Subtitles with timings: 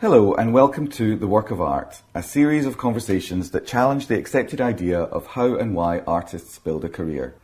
[0.00, 4.16] Hello, and welcome to The Work of Art, a series of conversations that challenge the
[4.16, 7.34] accepted idea of how and why artists build a career.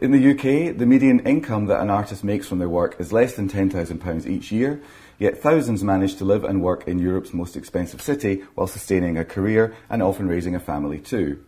[0.00, 3.34] In the UK, the median income that an artist makes from their work is less
[3.34, 4.80] than £10,000 each year,
[5.18, 9.24] yet thousands manage to live and work in Europe's most expensive city while sustaining a
[9.26, 11.44] career and often raising a family too.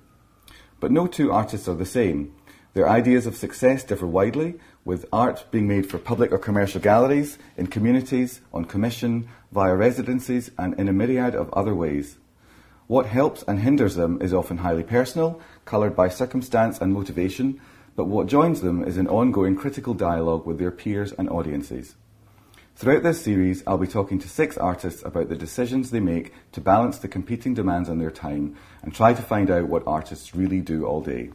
[0.79, 2.35] But no two artists are the same.
[2.75, 7.39] Their ideas of success differ widely, with art being made for public or commercial galleries,
[7.57, 12.19] in communities, on commission, via residencies, and in a myriad of other ways.
[12.87, 17.61] What helps and hinders them is often highly personal, coloured by circumstance and motivation,
[17.97, 21.95] but what joins them is an ongoing critical dialogue with their peers and audiences.
[22.77, 26.61] Throughout this series, I'll be talking to six artists about the decisions they make to
[26.61, 30.61] balance the competing demands on their time and try to find out what artists really
[30.61, 31.31] do all day.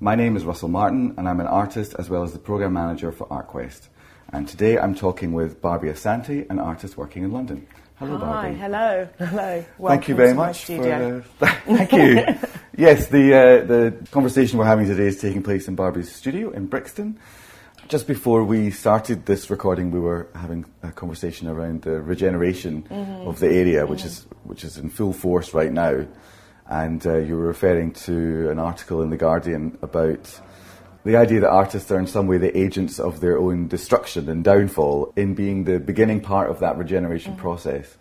[0.00, 3.10] My name is Russell Martin, and I'm an artist as well as the program manager
[3.10, 3.88] for ArtQuest.
[4.32, 7.66] And today I'm talking with Barby Asante, an artist working in London.
[7.96, 8.56] Hello, Barby.
[8.56, 9.08] Hi, Barby.
[9.18, 9.88] hello, hello.
[9.88, 10.66] Thank you very much.
[10.66, 11.22] For, uh,
[11.66, 12.24] thank you.
[12.76, 16.66] yes, the uh, the conversation we're having today is taking place in Barby's studio in
[16.66, 17.18] Brixton.
[17.88, 23.26] Just before we started this recording, we were having a conversation around the regeneration Mm-hmm.
[23.26, 26.06] of the area, which is which is in full force right now.
[26.68, 30.40] And uh, you were referring to an article in the Guardian about
[31.04, 34.44] the idea that artists are in some way the agents of their own destruction and
[34.44, 37.40] downfall in being the beginning part of that regeneration Mm-hmm.
[37.40, 37.96] process.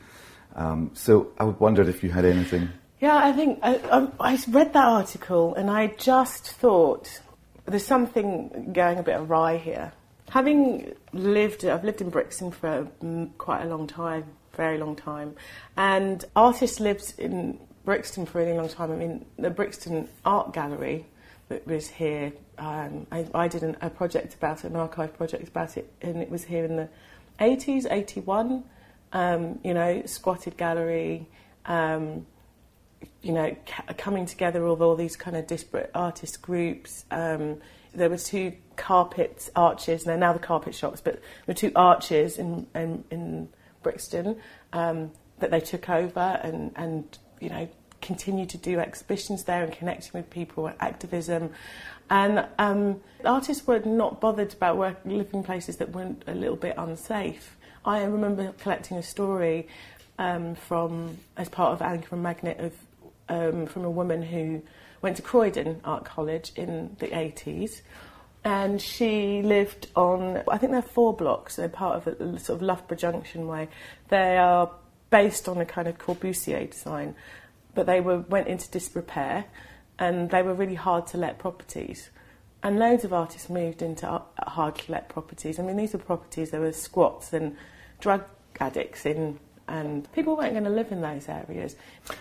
[0.56, 2.70] Um, so I wondered if you had anything.
[3.00, 7.22] Yeah, I think I, I, I read that article and I just thought
[7.66, 9.94] there's something going a bit awry here.
[10.30, 15.36] Having lived, I've lived in Brixton for mm, quite a long time, very long time,
[15.78, 18.92] and artists lived in Brixton for a really long time.
[18.92, 21.06] I mean, the Brixton Art Gallery
[21.48, 22.34] that was here.
[22.58, 26.22] Um, I, I did an, a project about it, an archive project about it, and
[26.22, 26.90] it was here in the
[27.40, 28.66] 80s, 81.
[29.14, 31.30] Um, you know, squatted gallery.
[31.66, 32.26] Um,
[33.22, 37.06] you know, ca- coming together of all these kind of disparate artist groups.
[37.10, 37.62] Um,
[37.96, 41.72] there were two carpet arches, and they're now the carpet shops, but there were two
[41.74, 43.48] arches in, in, in
[43.82, 44.42] Brixton
[44.74, 47.70] um, that they took over and, and, you know,
[48.08, 51.52] continued to do exhibitions there and connecting with people, activism.
[52.10, 56.76] And um, artists were not bothered about work, living places that weren't a little bit
[56.78, 57.58] unsafe.
[57.86, 59.68] I remember collecting a story
[60.18, 62.74] um, from, as part of Anchor and Magnet, of
[63.30, 64.64] um, from a woman who
[65.02, 67.82] went to Croydon Art College in the 80s.
[68.46, 72.62] And she lived on, I think they're four blocks, they're part of a sort of
[72.62, 73.68] Loughborough Junction way.
[74.08, 74.72] They are
[75.10, 77.16] based on a kind of Corbusier design,
[77.78, 79.46] but they were went into disrepair
[80.00, 82.10] and they were really hard to let properties.
[82.64, 85.60] And loads of artists moved into hard to let properties.
[85.60, 87.56] I mean, these were properties, there were squats and
[88.00, 88.24] drug
[88.60, 91.76] addicts in, and people weren't going to live in those areas.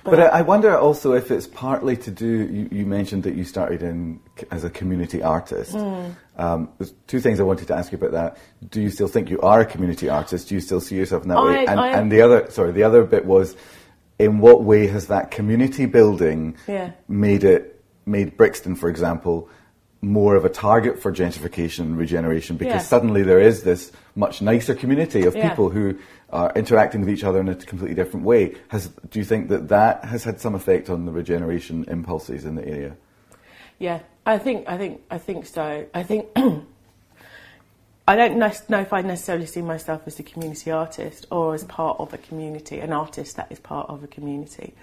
[0.04, 2.26] But I, I wonder also if it's partly to do.
[2.26, 5.72] You, you mentioned that you started in as a community artist.
[5.72, 6.10] Hmm.
[6.36, 8.36] Um, there's two things I wanted to ask you about that.
[8.70, 10.48] Do you still think you are a community artist?
[10.50, 11.64] Do you still see yourself in that way?
[11.66, 13.56] And, I- and the other, sorry, the other bit was,
[14.18, 16.92] in what way has that community building Yeah.
[17.08, 17.72] made it
[18.08, 19.48] made Brixton, for example,
[20.00, 22.56] more of a target for gentrification and regeneration?
[22.56, 22.78] Because Yeah.
[22.94, 25.48] suddenly there is this much nicer community of Yeah.
[25.48, 25.96] people who
[26.30, 28.54] are interacting with each other in a completely different way.
[28.68, 32.54] Has, do you think that that has had some effect on the regeneration impulses in
[32.54, 32.96] the area?
[33.78, 35.84] Yeah, I think I think I think so.
[35.92, 36.26] I think
[38.08, 41.98] I don't know if I necessarily see myself as a community artist or as part
[41.98, 44.74] of a community, an artist that is part of a community.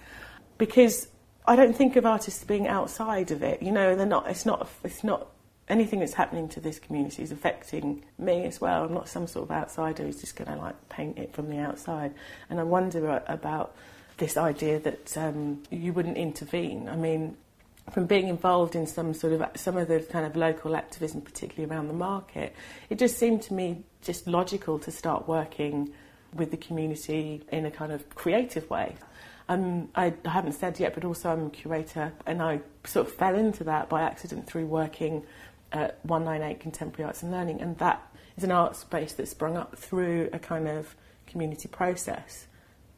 [0.57, 1.07] Because
[1.47, 3.61] I don't think of artists as being outside of it.
[3.61, 5.28] You know, they're not, it's not, it's not
[5.69, 8.84] anything that's happening to this community is affecting me as well.
[8.84, 11.59] I'm not some sort of outsider who's just going to like paint it from the
[11.59, 12.13] outside.
[12.50, 13.75] And I wonder about
[14.17, 16.90] this idea that um, you wouldn't intervene.
[16.90, 17.38] I mean,
[17.92, 21.72] from being involved in some sort of some of the kind of local activism, particularly
[21.72, 22.56] around the market,
[22.90, 25.92] it just seemed to me just logical to start working
[26.34, 28.96] with the community in a kind of creative way.
[29.50, 33.35] Um, I haven't said yet, but also I'm a curator, and I sort of fell
[33.35, 35.24] into that by accident through working
[35.72, 38.02] at 198 Contemporary Arts and Learning, and that
[38.38, 40.96] is an art space that sprung up through a kind of
[41.28, 42.47] community process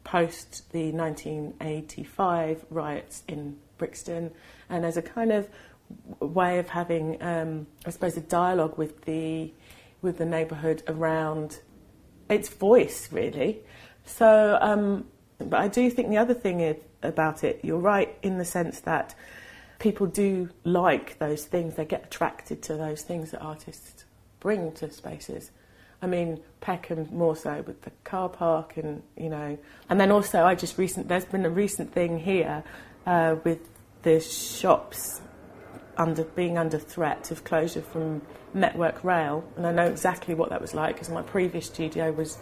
[0.06, 4.30] post the 1985 riots in Brixton,
[4.70, 5.48] and as a kind of
[6.20, 9.52] way of having, um, I suppose, a dialogue with the
[10.02, 11.58] with the neighbourhood around
[12.30, 13.58] its voice, really.
[14.04, 15.06] So, um,
[15.38, 18.80] but I do think the other thing is, about it, you're right in the sense
[18.80, 19.14] that
[19.78, 24.04] people do like those things; they get attracted to those things that artists
[24.38, 25.50] bring to spaces.
[26.02, 29.58] I mean, Peckham more so with the car park and, you know.
[29.88, 32.64] And then also, I just recent, there's been a recent thing here
[33.06, 33.60] uh, with
[34.02, 35.20] the shops
[35.96, 38.22] under being under threat of closure from
[38.52, 39.44] Network Rail.
[39.56, 42.38] And I know exactly what that was like because my previous studio was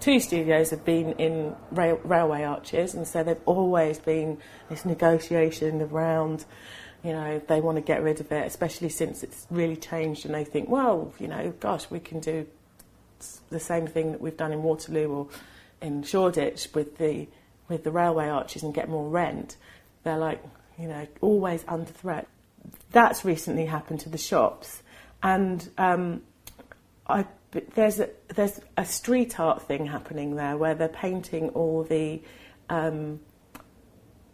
[0.00, 4.38] two studios have been in rail, railway arches, and so they've always been
[4.68, 6.44] this negotiation around,
[7.02, 10.34] you know, they want to get rid of it, especially since it's really changed, and
[10.34, 12.46] they think, well, you know, gosh, we can do
[13.50, 15.28] the same thing that we've done in Waterloo or
[15.80, 17.28] in Shoreditch with the
[17.68, 19.56] with the railway arches and get more rent.
[20.02, 20.42] They're like,
[20.78, 22.26] you know, always under threat.
[22.92, 24.82] That's recently happened to the shops,
[25.22, 26.22] and um,
[27.06, 27.26] I
[27.74, 32.20] there's a, there's a street art thing happening there where they're painting all the
[32.68, 33.20] um,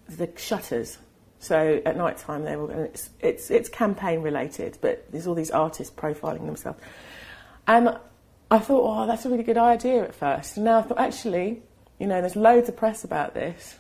[0.09, 0.99] the shutters.
[1.39, 5.35] So at night time they will, and it's, it's it's campaign related, but there's all
[5.35, 6.81] these artists profiling themselves.
[7.67, 7.97] And
[8.55, 10.57] I thought, oh, that's a really good idea at first.
[10.57, 11.61] And now I thought, actually,
[11.99, 13.77] you know, there's loads of press about this.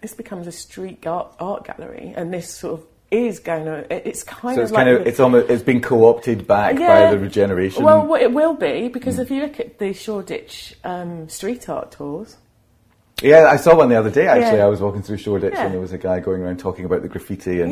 [0.00, 4.08] This becomes a street art, art gallery, and this sort of is going to.
[4.08, 7.10] It's kind so of it's like kind of it's almost it's been co-opted back by
[7.12, 7.84] the regeneration.
[7.84, 9.22] Well, it will be because mm.
[9.22, 12.36] if you look at the Shoreditch um, street art tours.
[13.22, 14.26] Yeah, I saw one the other day.
[14.26, 14.64] Actually, yeah.
[14.64, 15.66] I was walking through Shoreditch yeah.
[15.66, 17.70] and there was a guy going around talking about the graffiti and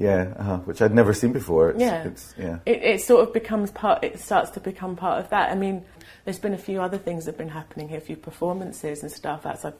[0.00, 0.34] yeah.
[0.38, 1.70] Uh-huh, which I'd never seen before.
[1.70, 2.58] It's, yeah, it's, yeah.
[2.64, 4.02] It, it, sort of becomes part.
[4.02, 5.50] It starts to become part of that.
[5.50, 5.84] I mean,
[6.24, 9.12] there's been a few other things that have been happening here, a few performances and
[9.12, 9.74] stuff outside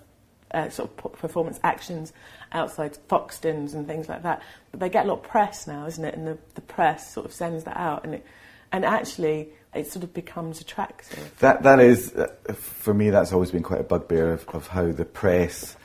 [0.53, 2.13] uh, sort of performance actions
[2.53, 4.43] outside Foxtons and things like that.
[4.71, 6.15] But they get a lot of press now, isn't it?
[6.15, 8.27] And the, the press sort of sends that out, and it,
[8.73, 11.35] and actually it sort of becomes attractive.
[11.39, 13.09] That that is uh, for me.
[13.09, 15.77] That's always been quite a bugbear of, of how the press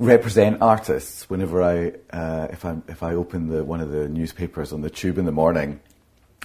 [0.00, 1.30] represent artists.
[1.30, 4.90] Whenever I uh, if I if I open the one of the newspapers on the
[4.90, 5.78] tube in the morning,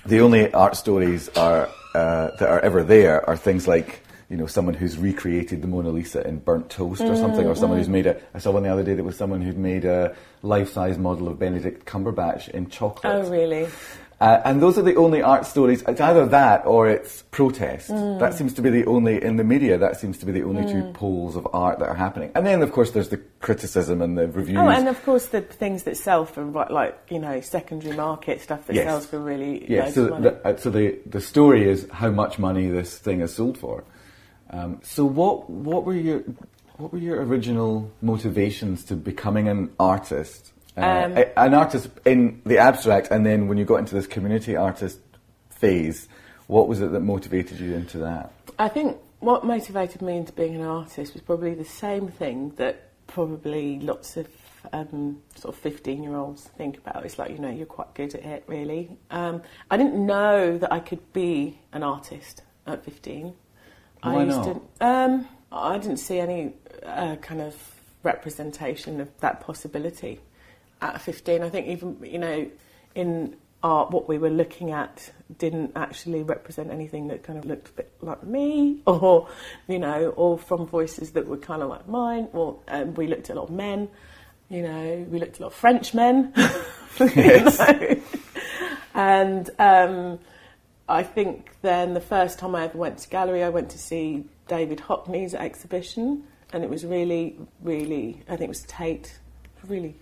[0.06, 4.48] the only art stories are uh, that are ever there are things like you know,
[4.48, 8.08] someone who's recreated the Mona Lisa in burnt toast or something, or someone who's made
[8.08, 8.20] a.
[8.34, 11.38] I saw one the other day that was someone who'd made a life-size model of
[11.38, 13.14] Benedict Cumberbatch in chocolate.
[13.14, 13.68] Oh, really?
[14.22, 15.84] Uh, and those are the only art stories.
[15.88, 17.90] It's either that or it's protest.
[17.90, 18.20] Mm.
[18.20, 19.78] That seems to be the only in the media.
[19.78, 20.72] That seems to be the only mm.
[20.72, 22.32] two poles of art that are happening.
[22.34, 24.58] And then, of course, there's the criticism and the reviews.
[24.58, 28.66] Oh, and of course, the things that sell for like you know secondary market stuff
[28.68, 28.86] that yes.
[28.86, 29.90] sells for really yeah.
[29.90, 33.58] So, the, uh, so the the story is how much money this thing is sold
[33.58, 33.84] for.
[34.50, 36.24] Um, so what what were your
[36.78, 40.54] what were your original motivations to becoming an artist?
[40.78, 44.56] Uh, um, an artist in the abstract, and then when you got into this community
[44.56, 45.00] artist
[45.50, 46.08] phase,
[46.48, 48.32] what was it that motivated you into that?
[48.60, 52.90] I think what motivated me into being an artist was probably the same thing that
[53.08, 54.28] probably lots of
[54.74, 57.06] um, sort of 15 year olds think about.
[57.06, 58.98] It's like, you know, you're quite good at it, really.
[59.12, 59.42] Um,
[59.72, 63.34] I didn't know that I could be an artist at 15.
[64.02, 64.80] Why I used not?
[64.80, 64.86] to.
[64.86, 67.56] Um, I didn't see any uh, kind of
[68.04, 70.20] representation of that possibility
[70.94, 71.42] at 15.
[71.42, 72.50] I think even you know
[72.94, 73.36] in
[73.66, 77.72] art, what we were looking at didn't actually represent anything that kind of looked a
[77.74, 79.28] bit like me, or
[79.68, 82.28] you know, or from voices that were kind of like mine.
[82.34, 83.90] Or um, we looked at a lot of men.
[84.50, 86.32] You know, we looked at a lot of French men.
[87.00, 87.60] yes.
[88.94, 90.20] and um,
[90.88, 94.26] I think then the first time I ever went to gallery, I went to see
[94.48, 96.24] David Hockney's exhibition,
[96.54, 99.18] and it was really, really, I think it was Tate,
[99.68, 99.96] really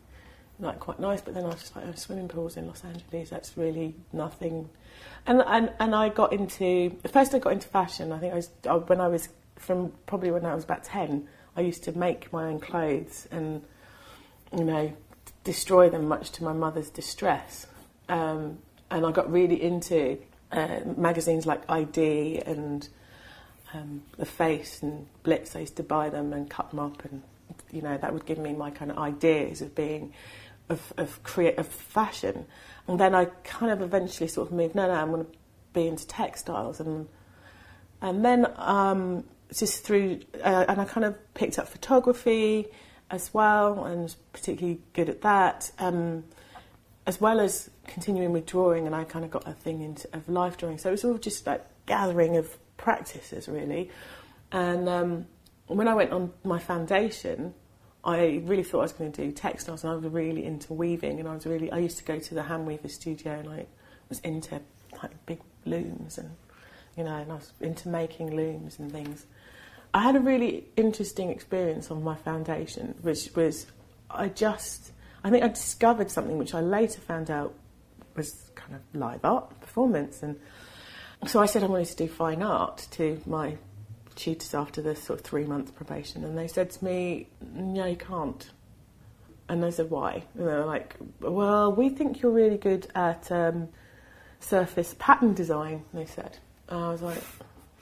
[0.59, 1.21] like quite nice.
[1.21, 4.69] But then I was just like, oh, swimming pools in Los Angeles, that's really nothing.
[5.25, 8.11] And and and I got into first I got into fashion.
[8.11, 8.49] I think I was
[8.87, 11.27] when I was from probably when I was about ten.
[11.55, 13.63] I used to make my own clothes and
[14.55, 14.93] you know
[15.43, 17.67] destroy them, much to my mother's distress.
[18.09, 20.19] Um, and I got really into
[20.51, 22.87] uh, magazines like ID and
[23.73, 25.55] um, The Face and Blitz.
[25.55, 27.23] I used to buy them and cut them up, and
[27.73, 30.13] you know that would give me my kind of ideas of being
[30.69, 32.45] of of create of fashion.
[32.87, 34.75] And then I kind of eventually sort of moved.
[34.75, 35.31] No, no, I'm going to
[35.73, 37.07] be into textiles, and
[38.01, 42.67] and then um, just through uh, and I kind of picked up photography
[43.09, 45.71] as well, and was particularly good at that.
[45.79, 46.23] Um,
[47.05, 50.29] as well as continuing with drawing, and I kind of got a thing into of
[50.29, 50.77] life drawing.
[50.77, 53.89] So it was all just like gathering of practices, really.
[54.51, 55.25] And um,
[55.67, 57.53] when I went on my foundation,
[58.05, 61.19] I really thought I was going to do textiles, and I was really into weaving.
[61.19, 63.65] And I was really, I used to go to the hand weaver studio, and I
[64.09, 64.59] was into
[65.01, 66.35] like big looms, and
[66.97, 69.25] you know, and I was into making looms and things.
[69.93, 73.67] I had a really interesting experience on my foundation, which was
[74.09, 74.91] I just
[75.23, 77.53] I think I discovered something which I later found out
[78.15, 80.39] was kind of live art performance, and
[81.25, 83.57] so I said I wanted to do fine art to my
[84.15, 87.95] tutors after this sort of three month probation, and they said to me, "No, you
[87.95, 88.49] can't."
[89.49, 93.31] And I said, "Why?" And they were like, "Well, we think you're really good at
[93.31, 93.69] um,
[94.39, 96.37] surface pattern design." They said.
[96.69, 97.21] And I was like,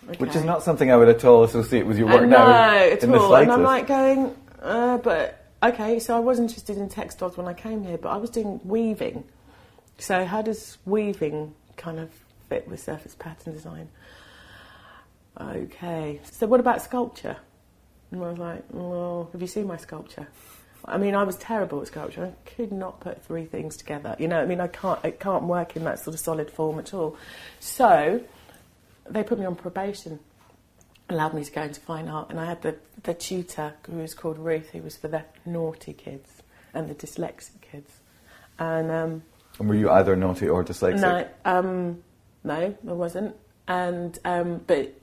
[0.10, 0.18] okay.
[0.18, 2.74] Which is not something I would at all associate with your work no, now.
[2.74, 3.34] at in all.
[3.36, 7.54] And I'm like going, uh, but okay, so I was interested in textiles when I
[7.54, 9.24] came here, but I was doing weaving.
[9.98, 12.10] So how does weaving kind of
[12.50, 13.90] fit with surface pattern design?
[15.40, 17.38] Okay, so what about sculpture?
[18.12, 20.28] And I was like, well, have you seen my sculpture?
[20.84, 22.26] I mean, I was terrible at sculpture.
[22.26, 24.16] I could not put three things together.
[24.20, 26.80] You know, I mean, I can't, it can't work in that sort of solid form
[26.80, 27.16] at all.
[27.60, 28.22] So
[29.10, 30.20] they put me on probation
[31.12, 34.14] allowed me to go into fine art, and I had the, the tutor who was
[34.14, 36.42] called Ruth, who was for the naughty kids
[36.74, 37.92] and the dyslexic kids.
[38.58, 39.24] And um,
[39.60, 41.02] And were you either naughty or dyslexic?
[41.02, 42.04] no, um,
[42.44, 43.36] no, I wasn't.
[43.68, 44.94] And um, but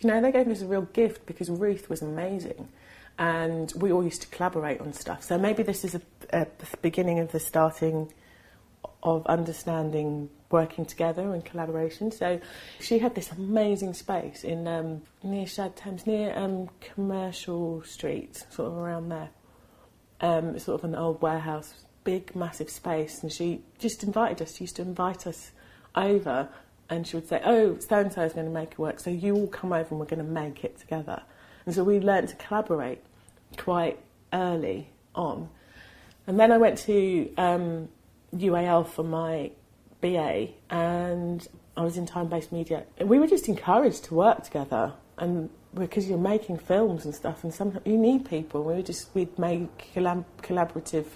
[0.00, 2.68] you know, they gave us a real gift because Ruth was amazing,
[3.18, 5.22] and we all used to collaborate on stuff.
[5.22, 6.00] So maybe this is a,
[6.32, 6.46] a
[6.82, 8.12] beginning of the starting
[9.02, 12.10] of understanding working together and collaboration.
[12.10, 12.40] So
[12.80, 18.68] she had this amazing space in um, near Shad Thames, near um, Commercial Street, sort
[18.68, 19.30] of around there.
[20.20, 24.56] Um, sort of an old warehouse, big, massive space, and she just invited us.
[24.56, 25.52] She used to invite us
[25.94, 26.48] over,
[26.88, 29.10] and she would say, "Oh, so and so is going to make it work, so
[29.10, 31.22] you all come over and we're going to make it together."
[31.64, 33.02] And so we learned to collaborate
[33.56, 33.98] quite
[34.32, 35.48] early on.
[36.26, 37.88] And then I went to um,
[38.34, 39.50] UAL for my
[40.00, 42.84] BA, and I was in time-based media.
[43.00, 47.52] We were just encouraged to work together, and because you're making films and stuff, and
[47.52, 48.62] sometimes you need people.
[48.62, 51.06] We were just we'd make collab- collaborative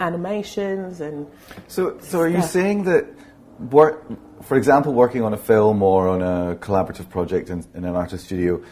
[0.00, 1.26] animations and
[1.68, 3.06] So, so are you saying that
[3.58, 4.04] work,
[4.42, 8.26] for example, working on a film or on a collaborative project in, in an artist
[8.26, 8.62] studio,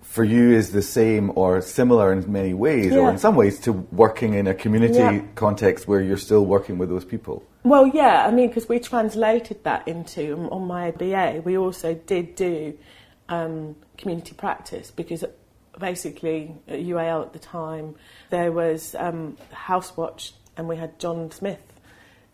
[0.00, 3.72] for you is the same or similar in many ways, or in some ways, to
[3.72, 5.20] working in a community Yeah.
[5.34, 7.42] context where you're still working with those people?
[7.62, 11.42] Well, yeah, I mean, because we translated that into um, on my BA.
[11.44, 12.78] We also did do
[13.28, 15.24] um, community practice because
[15.78, 17.94] basically at UAL at the time
[18.30, 21.60] there was um, House Watch and we had John Smith,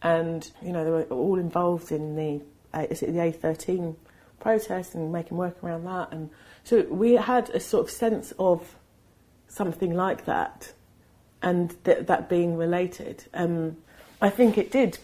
[0.04, 2.40] and you know they were all involved in the
[2.72, 3.96] uh, is it the A13
[4.38, 6.30] protest and making work around that, and
[6.62, 8.76] so we had a sort of sense of
[9.48, 10.72] something like that
[11.42, 13.24] and th- that being related.
[13.34, 13.76] Um,
[14.20, 14.98] I think it did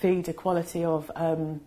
[0.00, 1.60] feed a quality of um,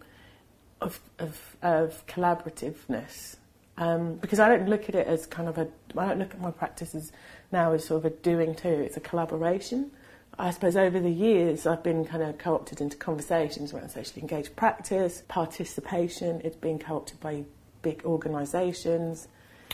[0.81, 3.37] of, of, of collaborativeness
[3.77, 6.41] um, because I don't look at it as kind of a I don't look at
[6.41, 7.11] my practices
[7.51, 8.69] now as sort of a doing too.
[8.69, 9.91] It's a collaboration.
[10.37, 14.55] I suppose over the years I've been kind of co-opted into conversations around socially engaged
[14.55, 16.41] practice, participation.
[16.43, 17.43] It's been co-opted by
[17.81, 19.27] big organisations.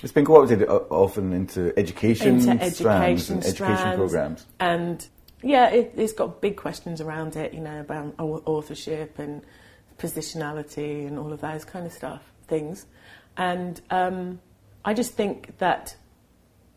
[0.04, 4.46] It's been co-opted uh, often into education into strands education and education programs.
[4.60, 5.08] And
[5.42, 9.42] yeah, it, it's got big questions around it, you know, about authorship and
[9.98, 12.86] positionality and all of those kind of stuff, things.
[13.38, 14.40] And um,
[14.84, 15.96] I just think that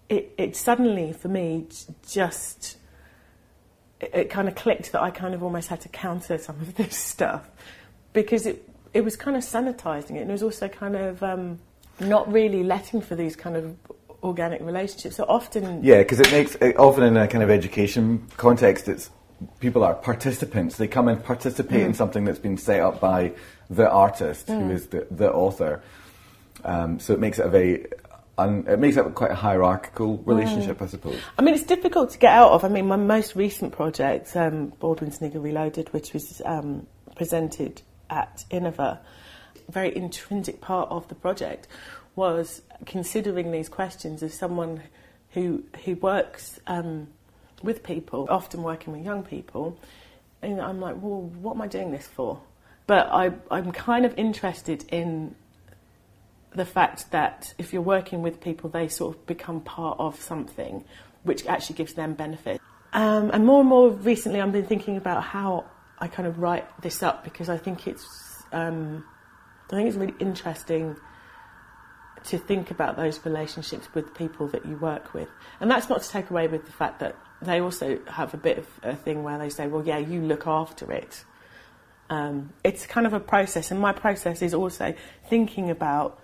[0.08, 1.66] it, it suddenly, for me,
[2.08, 2.76] just
[4.02, 6.74] it, it kind of clicked that I kind of almost had to counter some of
[6.80, 7.48] this stuff
[8.12, 11.58] because it it was kind of sanitizing it, and it was also kind of um,
[12.00, 13.74] not really letting for these kind of
[14.22, 15.16] organic relationships.
[15.16, 19.08] So often, Yeah, because it makes it, often in a kind of education context, it's
[19.60, 20.76] people are participants.
[20.76, 21.86] They come and participate Mm.
[21.86, 23.32] in something that's been set up by
[23.70, 25.82] the artist who is the, the author.
[26.64, 27.86] Um, so it makes it a very
[28.42, 31.18] un, it makes it quite a hierarchical relationship, I suppose.
[31.38, 32.64] I mean, it's difficult to get out of.
[32.64, 38.44] I mean, my most recent project, um, Baldwin's Nigger Reloaded, which was um, presented at
[38.50, 39.00] Iniva,
[39.68, 41.68] a very intrinsic part of the project
[42.14, 44.82] was considering these questions as someone
[45.30, 47.08] who who works um,
[47.62, 49.78] with people, often working with young people.
[50.42, 52.40] And I'm like, well, what am I doing this for?
[52.86, 55.36] But I, I'm kind of interested in
[56.54, 60.84] the fact that if you're working with people, they sort of become part of something
[61.22, 62.60] which actually gives them benefit.
[62.92, 65.64] Um, and more and more recently, I've been thinking about how
[65.98, 69.04] I kind of write this up because I think it's um,
[69.70, 70.96] I think it's really interesting
[72.24, 75.28] to think about those relationships with people that you work with.
[75.60, 78.58] And that's not to take away with the fact that they also have a bit
[78.58, 81.24] of a thing where they say, well, yeah, you look after it.
[82.10, 84.94] Um, it's kind of a process, and my process is also
[85.28, 86.20] thinking about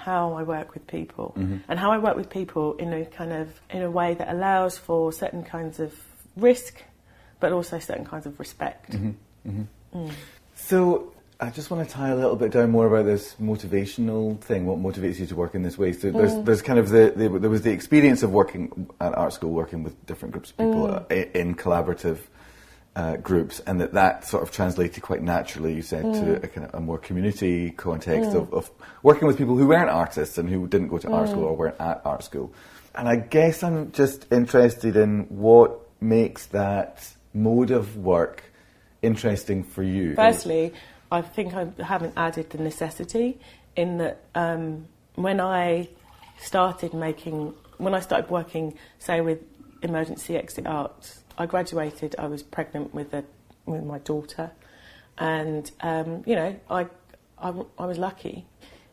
[0.00, 1.34] how I work with people
[1.68, 4.78] and how I work with people in a kind of in a way that allows
[4.78, 5.92] for certain kinds of
[6.36, 6.82] risk,
[7.40, 8.94] but also certain kinds of respect.
[10.54, 14.66] So I just want to tie a little bit down more about this motivational thing.
[14.66, 15.92] What motivates you to work in this way?
[15.92, 16.44] So there's, mm.
[16.44, 19.82] there's kind of the, the, there was the experience of working at art school, working
[19.82, 21.34] with different groups of people mm.
[21.34, 22.18] in collaborative
[22.96, 25.74] uh, groups, and that that sort of translated quite naturally.
[25.74, 26.24] You said mm.
[26.24, 28.70] to a kind of a more community context of, of,
[29.02, 31.80] working with people who weren't artists and who didn't go to art school or weren't
[31.80, 32.52] at art school.
[32.94, 38.42] And I guess I'm just interested in what makes that mode of work
[39.02, 40.14] interesting for you.
[40.16, 40.72] Firstly,
[41.12, 43.38] I think I haven't added the necessity
[43.76, 45.88] in that um, when I
[46.40, 49.38] started making, when I started working, say with
[49.82, 52.14] emergency exit arts, I graduated.
[52.18, 53.24] I was pregnant with a
[53.66, 54.50] with my daughter,
[55.18, 56.86] and um, you know, I,
[57.38, 58.46] I I was lucky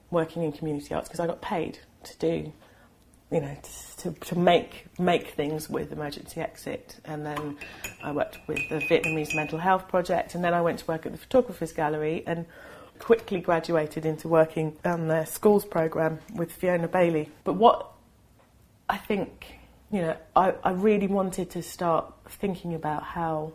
[0.09, 2.53] working in community arts because I got paid to do
[3.31, 3.57] you know,
[3.97, 7.57] to, to make make things with Emergency Exit, and then
[8.01, 11.11] I worked with the Vietnamese Mental Health Project, and then I went to work at
[11.11, 12.45] the Photographers Gallery, and
[12.99, 17.29] quickly graduated into working on their schools program with Fiona Bailey.
[17.43, 17.91] But what
[18.87, 19.56] I think,
[19.91, 23.53] you know, I, I really wanted to start thinking about how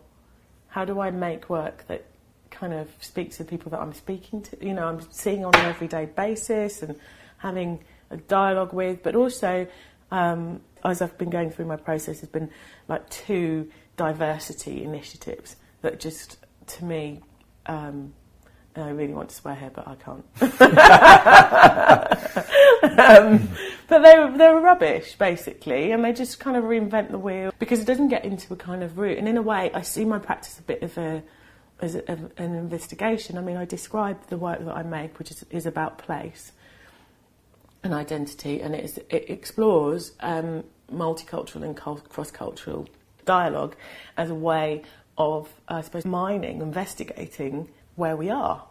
[0.69, 2.05] how do I make work that
[2.49, 5.65] kind of speaks to people that I'm speaking to, you know, I'm seeing on an
[5.67, 6.99] everyday basis, and
[7.37, 9.67] having a dialogue with, but also
[10.11, 12.49] um, as I've been going through my process, has been
[12.87, 16.37] like two diversity initiatives that just
[16.67, 17.21] to me.
[17.65, 18.13] Um,
[18.75, 20.25] I really want to swear here, but I can't.
[22.99, 23.49] um,
[23.87, 27.53] but they were, they were rubbish, basically, and they just kind of reinvent the wheel
[27.59, 29.19] because it doesn't get into a kind of route.
[29.19, 31.21] And in a way, I see my practice a bit of a
[31.81, 33.37] as a, an investigation.
[33.37, 36.53] I mean, I describe the work that I make, which is, is about place,
[37.83, 42.87] and identity, and it, is, it explores um, multicultural and cross-cultural
[43.25, 43.75] dialogue
[44.17, 44.83] as a way
[45.17, 48.63] of, I suppose, mining, investigating where we are.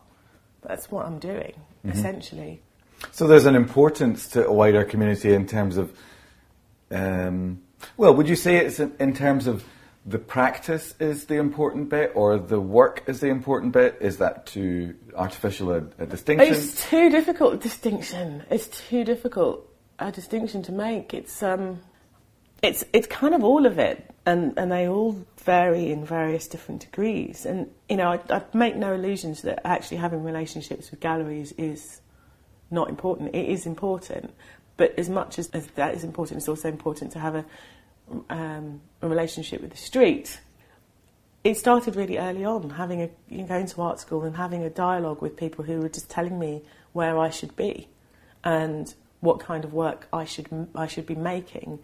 [0.63, 1.91] That's what I'm doing, mm-hmm.
[1.91, 2.63] essentially.
[3.11, 5.93] So there's an importance to a wider community in terms of,
[6.91, 7.63] um,
[7.97, 9.65] well, would you say it's in terms of
[10.05, 13.99] the practice is the important bit or the work is the important bit?
[14.01, 16.53] Is that too artificial a, a distinction?
[16.53, 18.45] It's too difficult a distinction.
[18.51, 21.15] It's too difficult a distinction to make.
[21.15, 21.81] It's um,
[22.63, 26.81] it's it's kind of all of it, and and they all vary in various different
[26.81, 27.45] degrees.
[27.45, 32.01] And you know, I, I make no illusions that actually having relationships with galleries is
[32.71, 33.35] not important.
[33.35, 34.33] It is important,
[34.77, 37.45] but as much as, as that is important, it's also important to have a
[38.31, 40.41] um, a relationship with the street,
[41.45, 44.63] it started really early on, having a you know, going to art school and having
[44.63, 47.89] a dialogue with people who were just telling me where I should be
[48.45, 51.79] and what kind of work I should I should be making.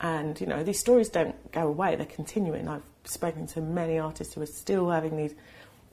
[0.00, 2.68] And you know, these stories don't go away; they're continuing.
[2.68, 5.34] I've spoken to many artists who are still having these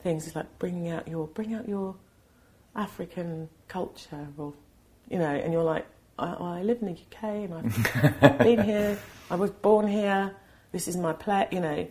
[0.02, 0.26] things.
[0.26, 1.94] It's like bringing out your bring out your
[2.74, 4.54] African culture, or
[5.10, 5.86] you know, and you're like,
[6.18, 7.54] I, I live in the UK and
[8.22, 8.98] I've been here.
[9.30, 10.34] I was born here.
[10.72, 11.86] This is my place, You know,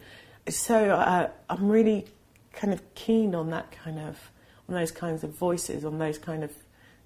[0.50, 2.06] so uh, I'm really
[2.54, 4.32] kind of keen on that kind of
[4.68, 6.52] on those kinds of voices, on those kind of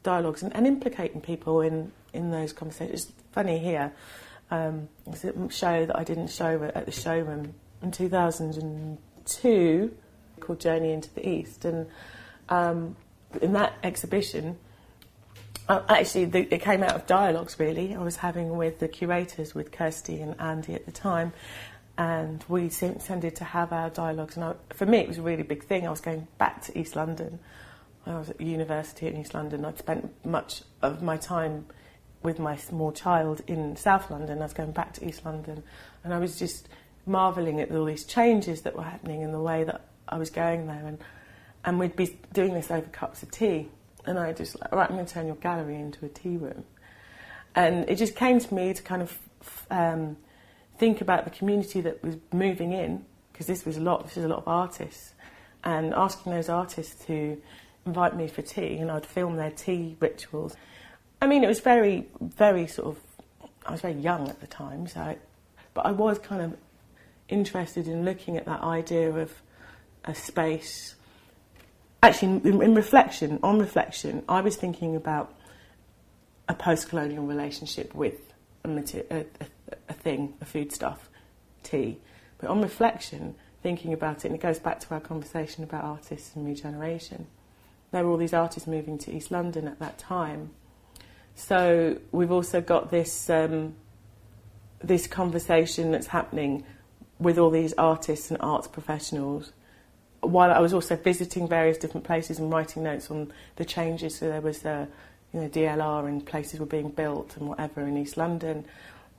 [0.03, 3.05] dialogues, and, and implicating people in in those conversations.
[3.05, 3.93] It's funny here.
[4.51, 4.89] Um,
[5.49, 9.97] show that I didn't show at the showroom in 2002
[10.41, 11.87] called Journey into the East, and
[12.49, 12.95] um,
[13.41, 14.57] in that exhibition
[15.71, 17.95] uh, actually, the, it came out of dialogues, really.
[17.95, 21.31] I was having with the curators, with Kirsty and Andy at the time,
[21.97, 24.35] and we tended to have our dialogues.
[24.35, 25.87] And I, for me, it was a really big thing.
[25.87, 27.39] I was going back to East London.
[28.05, 29.63] I was at university in East London.
[29.63, 31.67] I'd spent much of my time
[32.23, 34.39] with my small child in South London.
[34.39, 35.63] I was going back to East London,
[36.03, 36.67] and I was just
[37.05, 40.67] marvelling at all these changes that were happening in the way that I was going
[40.67, 40.85] there.
[40.85, 40.99] And,
[41.65, 43.69] and we'd be doing this over cups of tea
[44.05, 46.63] and I just like, right, I'm going to turn your gallery into a tea room.
[47.55, 49.17] And it just came to me to kind of
[49.69, 50.17] um,
[50.77, 54.25] think about the community that was moving in, because this was a lot, this is
[54.25, 55.13] a lot of artists,
[55.63, 57.39] and asking those artists to
[57.85, 60.55] invite me for tea, and I'd film their tea rituals.
[61.21, 64.87] I mean, it was very, very sort of, I was very young at the time,
[64.87, 65.15] so,
[65.73, 66.57] but I was kind of
[67.29, 69.31] interested in looking at that idea of
[70.03, 70.95] a space
[72.03, 75.33] actually, in, in reflection, on reflection, I was thinking about
[76.47, 78.33] a post-colonial relationship with
[78.65, 79.25] a, a, a,
[79.89, 81.09] a thing, a foodstuff,
[81.63, 81.99] tea.
[82.39, 86.35] But on reflection, thinking about it, and it goes back to our conversation about artists
[86.35, 87.27] and regeneration.
[87.91, 90.51] There were all these artists moving to East London at that time.
[91.35, 93.75] So we've also got this um,
[94.83, 96.63] this conversation that's happening
[97.19, 99.53] with all these artists and arts professionals
[100.21, 104.27] while I was also visiting various different places and writing notes on the changes, so
[104.29, 104.87] there was a
[105.33, 108.65] you know DLR and places were being built and whatever in East London.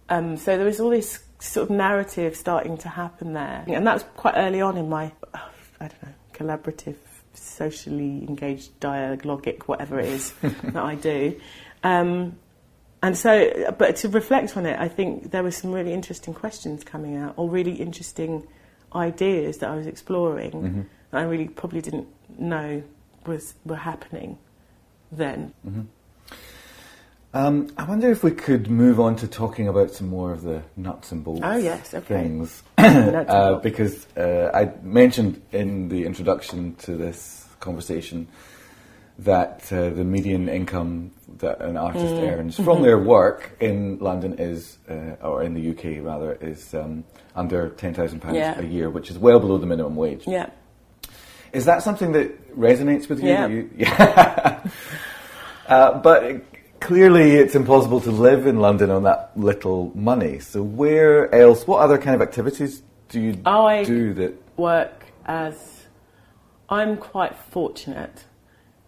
[0.08, 3.94] Um, so there was all this sort of narrative starting to happen there, and that
[3.94, 6.96] was quite early on in my I don't know collaborative,
[7.34, 11.38] socially engaged, dialogic, whatever it is that I do.
[11.82, 12.38] Um,
[13.02, 16.84] and so, but to reflect on it, I think there were some really interesting questions
[16.84, 18.46] coming out, or really interesting
[18.94, 20.82] ideas that I was exploring mm-hmm.
[21.10, 22.06] that I really probably didn't
[22.38, 22.82] know
[23.26, 24.38] was were happening
[25.10, 25.52] then.
[25.66, 25.82] Mm-hmm.
[27.34, 30.62] Um, I wonder if we could move on to talking about some more of the
[30.76, 32.22] nuts and bolts oh, yes, okay.
[32.22, 38.28] things, uh, because uh, I mentioned in the introduction to this conversation
[39.24, 42.30] that uh, the median income that an artist mm.
[42.30, 42.82] earns from mm-hmm.
[42.82, 47.04] their work in London is, uh, or in the UK rather, is um,
[47.34, 48.58] under ten thousand pounds yeah.
[48.58, 50.24] a year, which is well below the minimum wage.
[50.26, 50.50] Yeah.
[51.52, 53.28] Is that something that resonates with you?
[53.28, 53.46] Yeah.
[53.46, 54.66] You, yeah.
[55.66, 56.42] uh, but
[56.80, 60.38] clearly, it's impossible to live in London on that little money.
[60.38, 61.66] So, where else?
[61.66, 65.78] What other kind of activities do you I do that work as?
[66.68, 68.24] I'm quite fortunate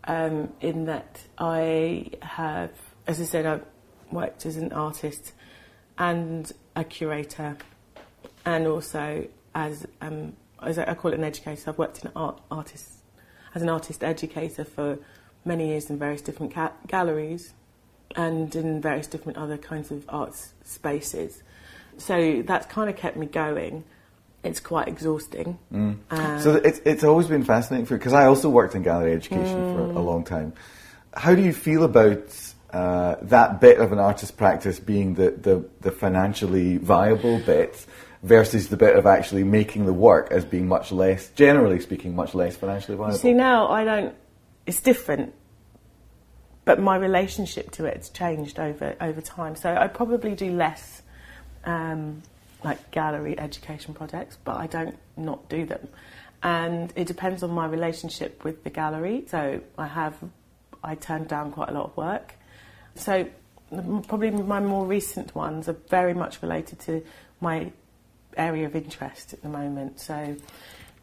[0.06, 2.70] um, in that I have,
[3.06, 3.64] as I said, I've
[4.10, 5.32] worked as an artist
[5.98, 7.56] and a curator,
[8.44, 11.70] and also as, um, as I call it an educator.
[11.70, 12.90] I've worked in art artist
[13.54, 14.98] as an artist educator for
[15.44, 17.54] many years in various different ca- galleries
[18.16, 21.42] and in various different other kinds of arts spaces.
[21.96, 23.84] So that's kind of kept me going
[24.44, 25.58] it's quite exhausting.
[25.72, 25.98] Mm.
[26.10, 29.44] Um, so it's, it's always been fascinating for because I also worked in gallery education
[29.44, 29.74] mm.
[29.74, 30.04] for a mm.
[30.04, 30.52] long time.
[31.14, 32.22] How do you feel about
[32.70, 37.86] uh, that bit of an artist's practice being the, the, the, financially viable bit
[38.24, 42.34] versus the bit of actually making the work as being much less, generally speaking, much
[42.34, 43.16] less financially viable?
[43.16, 44.14] See, now I don't,
[44.66, 45.32] it's different.
[46.64, 49.54] But my relationship to it's changed over over time.
[49.54, 51.02] So I probably do less
[51.64, 52.22] um,
[52.64, 55.88] like gallery education projects, but I don't not do them.
[56.42, 59.24] And it depends on my relationship with the gallery.
[59.28, 60.14] So I have,
[60.82, 62.34] I turn down quite a lot of work.
[62.96, 63.28] So
[63.70, 67.02] probably my more recent ones are very much related to
[67.40, 67.72] my
[68.36, 70.00] area of interest at the moment.
[70.00, 70.36] So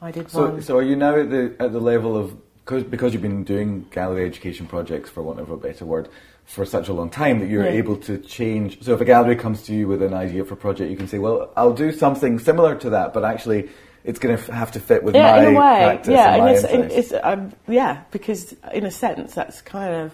[0.01, 0.61] I did so, one.
[0.61, 3.87] So are you now at the at the level of because because you've been doing
[3.91, 6.09] gallery education projects for want of a better word
[6.51, 7.71] for such a long time that you're yeah.
[7.71, 8.83] able to change.
[8.83, 11.07] So if a gallery comes to you with an idea for a project, you can
[11.07, 13.69] say, "Well, I'll do something similar to that, but actually."
[14.03, 15.83] It's going to have to fit with yeah, my in a way.
[15.83, 20.11] practice yeah, and, and it's, it's um, yeah, because in a sense, that's kind of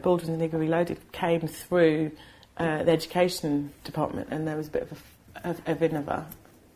[0.00, 2.12] Baldwin's Nigger Reloaded came through
[2.56, 5.02] uh, the education department, and there was a bit of
[5.34, 6.24] a, of, of Iniva.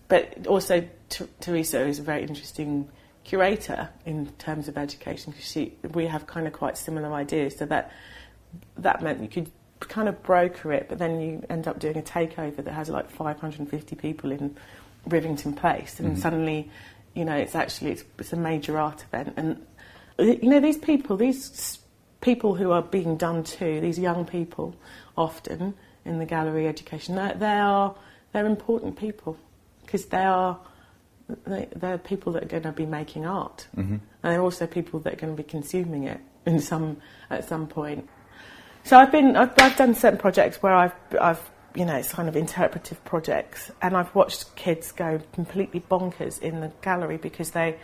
[0.09, 2.89] But also, T- Teresa is a very interesting
[3.23, 7.57] curator in terms of education because she we have kind of quite similar ideas.
[7.57, 7.93] So that
[8.79, 12.03] that meant you could kind of broker it, but then you end up doing a
[12.03, 14.57] takeover that has like 550 people in
[15.09, 16.21] Rivington Place, and mm-hmm.
[16.21, 16.71] suddenly,
[17.15, 19.67] you know, it's actually it's, it's, a major art event, and
[20.19, 21.79] you know these people, these
[22.21, 24.75] people who are being done to, these young people,
[25.17, 27.95] often in the gallery education, they, they are
[28.33, 29.37] they're important people
[29.85, 30.59] because they are
[31.47, 33.95] they, they're people that are going to be making art, mm-hmm.
[33.95, 36.99] and they're also people that are going to be consuming it in some
[37.31, 38.09] at some point.
[38.85, 42.29] So I've been I've, I've done certain projects where I've I've you know it's kind
[42.29, 47.77] of interpretive projects, and I've watched kids go completely bonkers in the gallery because they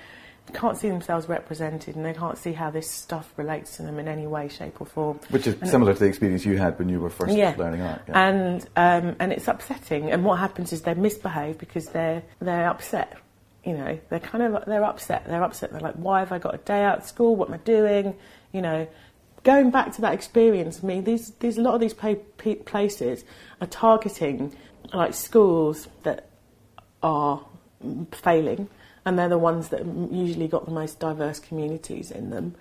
[0.52, 4.08] can't see themselves represented and they can't see how this stuff relates to them in
[4.08, 5.20] any way, shape, or form.
[5.30, 7.54] Which is and similar to the experience you had when you were first yeah.
[7.56, 8.02] learning art.
[8.08, 8.28] Yeah.
[8.28, 10.10] And um, and it's upsetting.
[10.10, 13.16] And what happens is they misbehave because they're they're upset.
[13.64, 15.24] You know, they're kind of they're upset.
[15.26, 15.72] They're upset.
[15.72, 17.36] They're like, why have I got a day out of school?
[17.36, 18.16] What am I doing?
[18.52, 18.88] You know,
[19.42, 23.24] going back to that experience, I mean, these, these a lot of these places
[23.60, 24.54] are targeting
[24.92, 26.28] like schools that
[27.02, 27.44] are
[28.12, 28.68] failing,
[29.04, 32.54] and they're the ones that usually got the most diverse communities in them.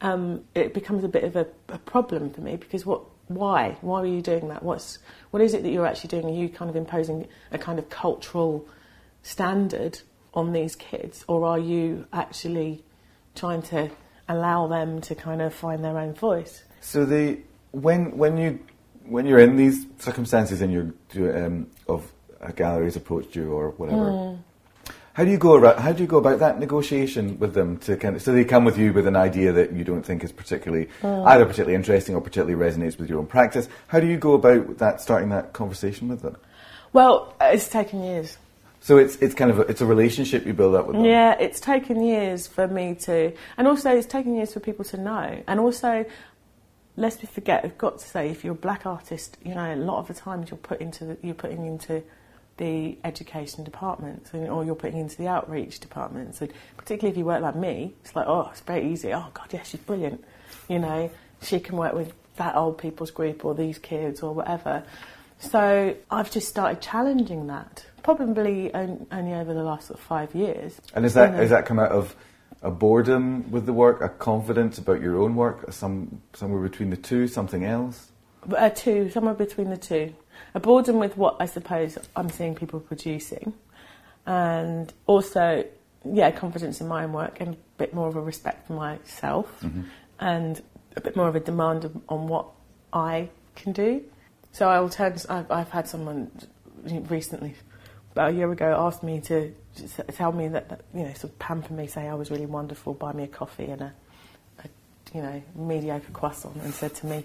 [0.00, 3.02] Um, it becomes a bit of a, a, problem for me because what?
[3.26, 3.76] Why?
[3.80, 4.62] Why are you doing that?
[4.62, 5.00] What's
[5.32, 6.26] what is it that you're actually doing?
[6.26, 8.66] Are you kind of imposing a kind of cultural
[9.22, 10.00] standard
[10.32, 12.84] on these kids, or are you actually
[13.34, 13.90] trying to
[14.28, 16.62] allow them to kind of find their own voice.
[16.80, 17.38] So the
[17.72, 18.58] when when you
[19.04, 20.72] when you're in these circumstances and
[21.12, 22.10] you're um, of
[22.40, 24.38] a gallery's approached you or whatever, mm.
[25.14, 27.96] how do you go around, how do you go about that negotiation with them to
[27.96, 30.32] kind of so they come with you with an idea that you don't think is
[30.32, 31.26] particularly mm.
[31.26, 33.68] either particularly interesting or particularly resonates with your own practice?
[33.88, 36.36] How do you go about that starting that conversation with them?
[36.92, 38.38] Well, it's taken years.
[38.80, 41.04] So it's it's kind of a, it's a relationship you build up with them.
[41.04, 44.96] Yeah, it's taken years for me to, and also it's taken years for people to
[44.96, 45.42] know.
[45.46, 46.06] And also,
[46.98, 49.76] Let's be forget, I've got to say, if you're a black artist, you know, a
[49.76, 52.02] lot of the times you're put into the, you're putting into
[52.56, 56.40] the education departments, or you're putting into the outreach departments.
[56.40, 59.14] And particularly if you work like me, it's like, oh, it's very easy.
[59.14, 60.24] Oh God, yeah, she's brilliant.
[60.68, 61.08] You know,
[61.40, 64.82] she can work with that old people's group or these kids or whatever.
[65.38, 70.80] So I've just started challenging that probably only over the last sort of five years.
[70.94, 72.16] And is that you that come out of
[72.62, 76.96] a boredom with the work, a confidence about your own work, some somewhere between the
[76.96, 78.10] two, something else?
[78.56, 80.14] A two, somewhere between the two.
[80.54, 83.52] A boredom with what I suppose I'm seeing people producing,
[84.24, 85.66] and also,
[86.10, 89.60] yeah, confidence in my own work and a bit more of a respect for myself,
[89.60, 89.82] mm-hmm.
[90.18, 90.62] and
[90.96, 92.46] a bit more of a demand on what
[92.90, 94.02] I can do.
[94.52, 95.14] So I'll turn.
[95.28, 96.30] I've, I've had someone
[97.10, 97.54] recently
[98.12, 99.54] about a year ago asked me to
[100.12, 103.12] tell me that, you know, sort of pamper me, say I was really wonderful, buy
[103.12, 103.92] me a coffee and a,
[104.64, 104.68] a
[105.14, 107.24] you know, mediocre croissant, and said to me,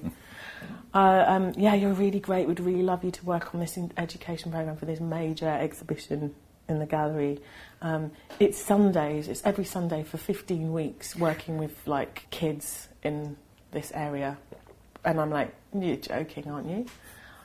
[0.94, 2.48] uh, um, "Yeah, you're really great.
[2.48, 6.36] We'd really love you to work on this education program for this major exhibition
[6.70, 7.40] in the gallery.
[7.82, 9.28] Um, it's Sundays.
[9.28, 13.38] It's every Sunday for 15 weeks, working with like kids in
[13.72, 14.38] this area."
[15.06, 16.86] And I'm like, "You're joking, aren't you?"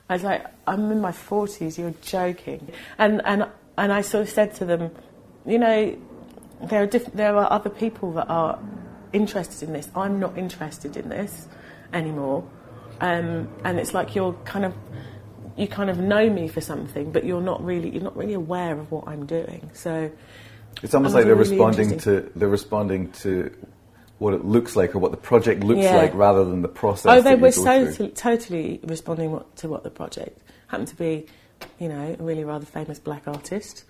[0.08, 2.72] I was like, I'm in my 40s, you're joking.
[2.96, 4.90] And, and, and I sort of said to them,
[5.46, 5.96] you know,
[6.62, 8.58] there are, diff- there are other people that are
[9.12, 9.88] interested in this.
[9.94, 11.46] I'm not interested in this
[11.92, 12.48] anymore.
[13.00, 14.74] Um, and it's like you're kind of,
[15.56, 18.78] you kind of know me for something, but you're not really, you're not really aware
[18.78, 19.70] of what I'm doing.
[19.74, 20.10] So
[20.82, 23.54] it's almost like they're really responding to, they're responding to
[24.18, 25.96] what it looks like or what the project looks yeah.
[25.96, 27.18] like rather than the process.
[27.18, 31.26] Oh, they were totally, totally responding what, to what the project happened to be.
[31.78, 33.84] You know, a really rather famous black artist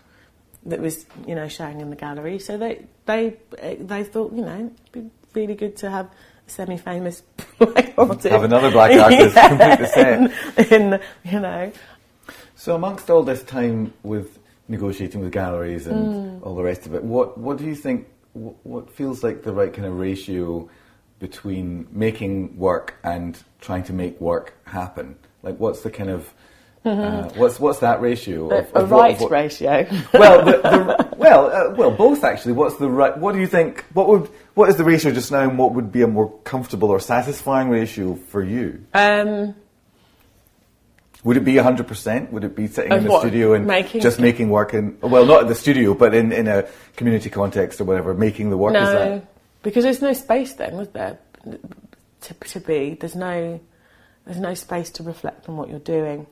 [0.67, 2.39] that was, you know, showing in the gallery.
[2.39, 3.37] So they they
[3.79, 6.07] they thought, you know, it'd be really good to have
[6.47, 7.23] a semi-famous
[7.59, 8.29] black artist.
[8.29, 9.87] Have another black artist yeah, complete the
[10.57, 10.73] set.
[10.73, 11.73] In, in, you know.
[12.57, 16.47] So amongst all this time with negotiating with galleries and mm.
[16.47, 18.07] all the rest of it, what what do you think
[18.63, 20.69] what feels like the right kind of ratio
[21.19, 25.17] between making work and trying to make work happen?
[25.43, 26.33] Like, what's the kind of
[26.85, 27.27] Mm-hmm.
[27.27, 28.51] Uh, what's what's that ratio?
[28.51, 29.87] Of, a, of right what, what, ratio.
[30.15, 32.53] well, the, the, well, uh, well, both actually.
[32.53, 33.17] What's the right?
[33.19, 33.85] What do you think?
[33.93, 36.91] What would what is the ratio just now, and what would be a more comfortable
[36.91, 38.87] or satisfying ratio for you?
[38.95, 39.55] Um,
[41.25, 42.31] would it be 100%?
[42.31, 45.43] Would it be sitting in the studio and making just making work in, well, not
[45.43, 48.73] in the studio, but in, in a community context or whatever, making the work?
[48.73, 49.27] No, that...
[49.63, 51.19] because there's no space then, was there,
[52.21, 52.95] to, to be?
[52.95, 53.61] There's no,
[54.27, 56.27] there's no space to reflect on what you're doing.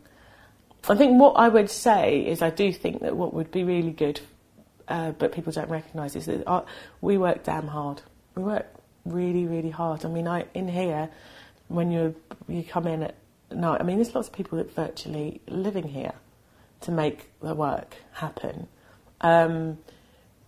[0.88, 3.90] I think what I would say is I do think that what would be really
[3.90, 4.20] good,
[4.86, 6.64] uh, but people don't recognise, is that our,
[7.00, 8.02] we work damn hard.
[8.36, 8.66] We work
[9.04, 10.04] really, really hard.
[10.04, 11.08] I mean, I in here,
[11.66, 12.14] when you
[12.46, 13.16] you come in at
[13.56, 16.12] no, I mean, there's lots of people that virtually living here
[16.82, 18.68] to make the work happen.
[19.22, 19.78] Um,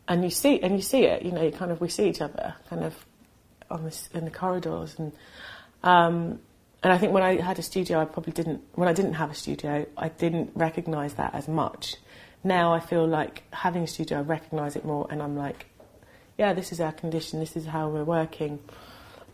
[0.06, 1.22] and you see, and you see it.
[1.22, 2.94] You know, you kind of we see each other kind of
[3.70, 5.12] on this in the corridors, and
[5.82, 6.40] um,
[6.82, 8.62] and I think when I had a studio, I probably didn't.
[8.74, 11.96] When I didn't have a studio, I didn't recognise that as much.
[12.44, 15.66] Now I feel like having a studio, I recognise it more, and I'm like,
[16.36, 17.40] yeah, this is our condition.
[17.40, 18.58] This is how we're working,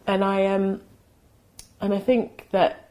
[0.07, 0.81] and I um,
[1.81, 2.84] and I think that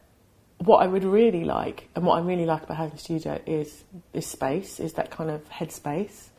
[0.65, 3.84] what I would really like, and what I really like about having a studio is
[4.13, 6.30] is space, is that kind of headspace.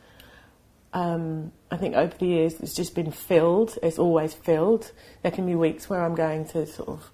[0.93, 3.77] Um, I think over the years it's just been filled.
[3.83, 4.91] It's always filled.
[5.23, 7.11] There can be weeks where I'm going to sort of,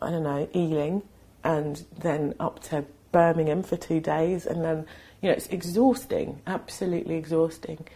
[0.00, 1.02] I don't know, Ealing,
[1.42, 4.86] and then up to Birmingham for two days, and then
[5.20, 7.86] you know it's exhausting, absolutely exhausting.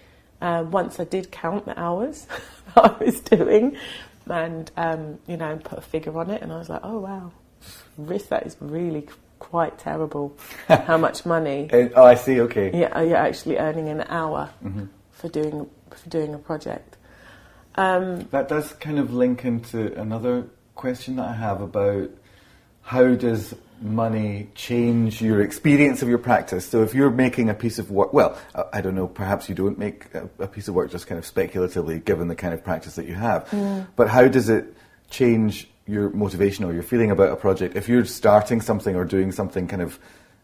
[0.40, 2.27] Uh, once I did count the hours
[2.75, 3.77] that I was doing,
[4.27, 7.33] and um, you know, put a figure on it, and I was like, oh wow,
[7.96, 9.07] risk that is really
[9.38, 10.37] quite terrible.
[10.68, 11.68] how much money?
[11.73, 12.40] oh, I see.
[12.42, 12.70] Okay.
[12.79, 14.85] Yeah, you're actually earning an hour mm-hmm.
[15.12, 16.96] for doing for doing a project.
[17.75, 22.11] Um, that does kind of link into another question that I have about
[22.83, 26.66] how does money change your experience of your practice?
[26.66, 28.38] So if you're making a piece of work, well,
[28.73, 31.25] I don't know, perhaps you don't make a, a piece of work just kind of
[31.25, 33.49] speculatively, given the kind of practice that you have.
[33.51, 33.87] Mm.
[33.96, 34.75] But how does it
[35.09, 39.33] change your motivation or your feeling about a project, if you're starting something or doing
[39.33, 39.98] something kind of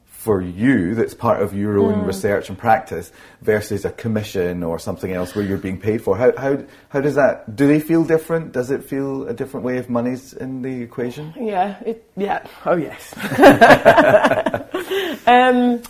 [0.05, 2.07] for you that's part of your own mm.
[2.07, 6.37] research and practice versus a commission or something else where you're being paid for, how,
[6.37, 8.51] how, how does that, do they feel different?
[8.51, 11.33] Does it feel a different way if money's in the equation?
[11.39, 13.15] Yeah, it, yeah, oh yes.
[15.29, 15.81] um,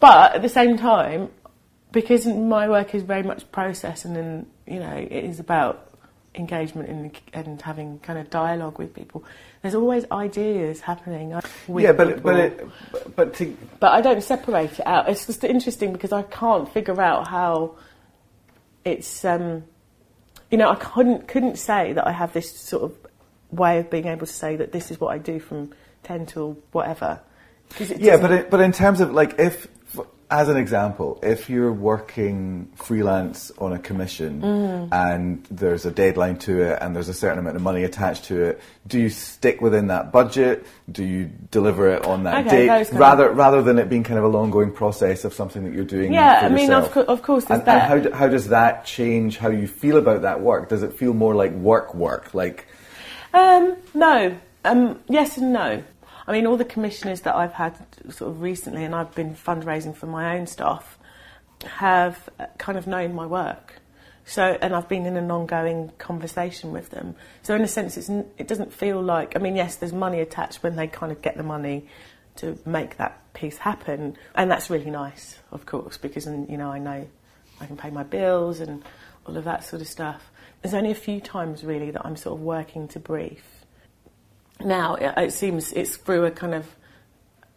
[0.00, 1.28] but at the same time,
[1.92, 5.91] because my work is very much process, and then you know it is about
[6.34, 9.24] engagement and, and having kind of dialogue with people.
[9.60, 11.38] There's always ideas happening.
[11.68, 12.22] With yeah, but people.
[12.22, 12.68] but it,
[13.16, 15.08] but to, but I don't separate it out.
[15.08, 17.76] It's just interesting because I can't figure out how
[18.84, 19.24] it's.
[19.24, 19.64] Um,
[20.50, 22.96] you know, I couldn't couldn't say that I have this sort of
[23.50, 26.58] way of being able to say that this is what I do from ten till
[26.72, 27.20] whatever.
[27.78, 29.66] Yeah, but it, but in terms of like if
[30.32, 34.88] as an example, if you're working freelance on a commission mm.
[34.90, 38.42] and there's a deadline to it and there's a certain amount of money attached to
[38.42, 40.66] it, do you stick within that budget?
[40.90, 43.36] Do you deliver it on that okay, date rather of...
[43.36, 46.14] rather than it being kind of a long going process of something that you're doing?
[46.14, 49.36] Yeah, I mean, of, co- of, course, and, and how, do, how does that change
[49.36, 50.70] how you feel about that work?
[50.70, 52.32] Does it feel more like work work?
[52.32, 52.66] Like,
[53.34, 55.82] um, no, um, yes and no.
[56.26, 57.76] I mean, all the commissioners that I've had
[58.10, 60.98] sort of recently, and I've been fundraising for my own stuff,
[61.64, 63.80] have uh, kind of known my work.
[64.24, 67.16] So, and I've been in an ongoing conversation with them.
[67.42, 69.34] So, in a sense, it's, it doesn't feel like.
[69.34, 71.88] I mean, yes, there's money attached when they kind of get the money
[72.36, 76.70] to make that piece happen, and that's really nice, of course, because um, you know
[76.70, 77.06] I know
[77.60, 78.82] I can pay my bills and
[79.26, 80.30] all of that sort of stuff.
[80.62, 83.51] There's only a few times really that I'm sort of working to brief
[84.64, 86.66] now it, it seems it's through a kind of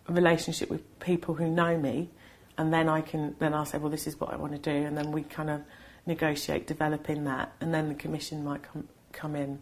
[0.07, 2.09] relationship with people who know me,
[2.57, 4.85] and then I can then I'll say, well, this is what I want to do,
[4.85, 5.61] and then we kind of
[6.05, 9.61] negotiate developing that, and then the commission might come come in.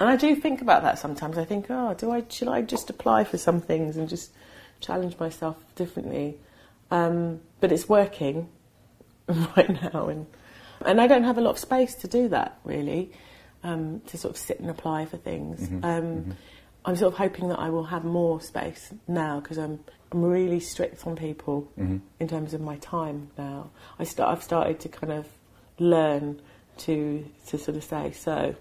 [0.00, 1.38] And I do think about that sometimes.
[1.38, 4.32] I think, oh, do I should I just apply for some things and just
[4.80, 6.38] challenge myself differently?
[6.90, 8.48] Um, but it's working
[9.28, 10.26] right now, and
[10.84, 13.12] and I don't have a lot of space to do that really
[13.66, 15.60] um, to sort of sit and apply for things.
[15.60, 15.84] Mm-hmm.
[15.84, 16.30] Um, mm-hmm.
[16.84, 19.80] I'm sort of hoping that I will have more space now because I'm
[20.12, 21.98] I'm really strict on people mm-hmm.
[22.20, 23.70] in terms of my time now.
[23.98, 25.26] I start I've started to kind of
[25.78, 26.40] learn
[26.78, 28.54] to to sort of say, so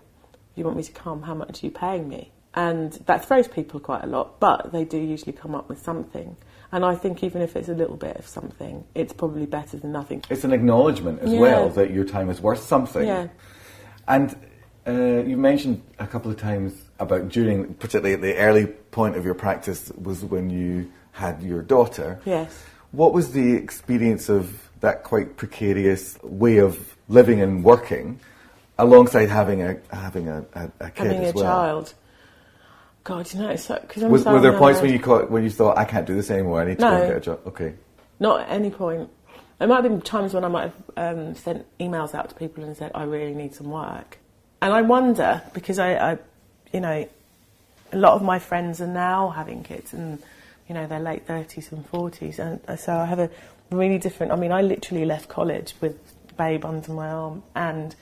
[0.56, 1.22] you want me to come?
[1.22, 2.32] How much are you paying me?
[2.56, 6.38] And that throws people quite a lot, but they do usually come up with something.
[6.72, 9.92] And I think even if it's a little bit of something, it's probably better than
[9.92, 10.24] nothing.
[10.30, 11.40] It's an acknowledgement as yeah.
[11.40, 13.06] well that your time is worth something.
[13.06, 13.28] Yeah.
[14.08, 14.36] And
[14.88, 19.26] uh, you mentioned a couple of times about during, particularly at the early point of
[19.26, 22.20] your practice, was when you had your daughter.
[22.26, 22.64] Yes.
[22.92, 28.20] What was the experience of that quite precarious way of living and working,
[28.78, 31.44] alongside having a having a, a, a kid having as a well?
[31.44, 31.94] child.
[33.04, 35.52] God, you know, it's so, cause was, were there points when you caught, when you
[35.52, 36.62] thought I can't do this anymore?
[36.62, 37.40] I need to no, go and get a job.
[37.46, 37.76] Okay.
[38.20, 39.10] Not at any point.
[39.60, 42.64] There might have been times when I might have um, sent emails out to people
[42.64, 44.18] and said I really need some work,
[44.66, 46.18] and I wonder because I, I,
[46.74, 47.08] you know,
[47.94, 50.18] a lot of my friends are now having kids and,
[50.68, 52.40] you know, they're late 30s and 40s.
[52.40, 53.30] And uh, so I have a
[53.70, 55.96] really different, I mean, I literally left college with
[56.36, 57.96] babe under my arm and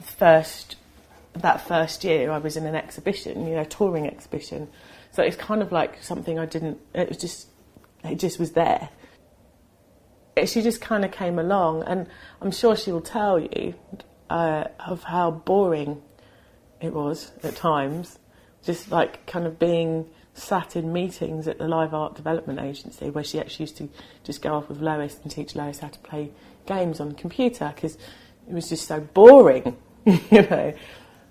[0.00, 0.76] first,
[1.34, 4.68] that first year I was in an exhibition, you know, touring exhibition.
[5.12, 7.48] So it's kind of like something I didn't, it was just,
[8.02, 8.88] it just was there.
[10.46, 12.06] She just kind of came along and
[12.40, 13.74] I'm sure she will tell you
[14.30, 16.02] uh, of how boring
[16.80, 18.18] it was at times,
[18.62, 23.22] just like kind of being sat in meetings at the Live Art Development Agency where
[23.22, 23.88] she actually used to
[24.24, 26.32] just go off with Lois and teach Lois how to play
[26.66, 27.96] games on the computer because
[28.48, 30.74] it was just so boring, you know.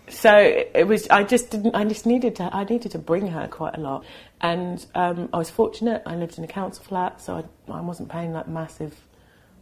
[0.10, 1.08] So it was.
[1.10, 1.76] I just didn't.
[1.76, 2.54] I just needed to.
[2.54, 4.04] I needed to bring her quite a lot,
[4.42, 6.04] and um, I was fortunate.
[6.06, 8.96] I lived in a council flat, so I, I wasn't paying like massive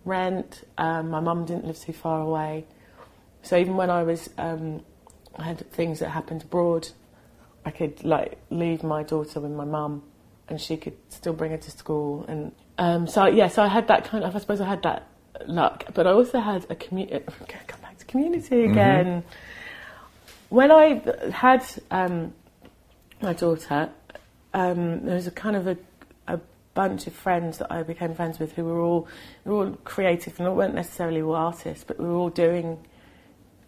[0.03, 0.63] rent.
[0.79, 2.65] Um, my mum didn't live too far away.
[3.43, 4.81] So even when I was, um,
[5.35, 6.89] I had things that happened abroad,
[7.65, 10.03] I could like leave my daughter with my mum,
[10.47, 12.25] and she could still bring her to school.
[12.27, 14.35] And um, so yeah, so I had that kind of.
[14.35, 15.07] I suppose I had that
[15.47, 17.23] luck, but I also had a community.
[17.67, 18.71] Come back to community mm-hmm.
[18.71, 19.05] again.
[19.05, 20.55] Mm-hmm.
[20.55, 22.33] When I had um,
[23.21, 23.89] my daughter,
[24.53, 25.77] um, there was a kind of a,
[26.27, 26.39] a
[26.73, 29.07] bunch of friends that I became friends with who were all
[29.45, 32.79] were all creative and weren't necessarily all artists, but we were all doing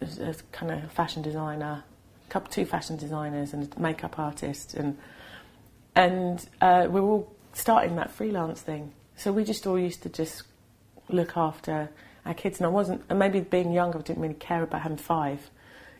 [0.04, 1.84] as, kind of fashion designer,
[2.28, 4.98] couple two fashion designers and a makeup artist, and
[5.94, 8.92] and uh, we were all starting that freelance thing.
[9.16, 10.42] So we just all used to just
[11.08, 11.90] look after
[12.26, 14.96] our kids, and I wasn't, and maybe being younger, I didn't really care about having
[14.96, 15.50] five.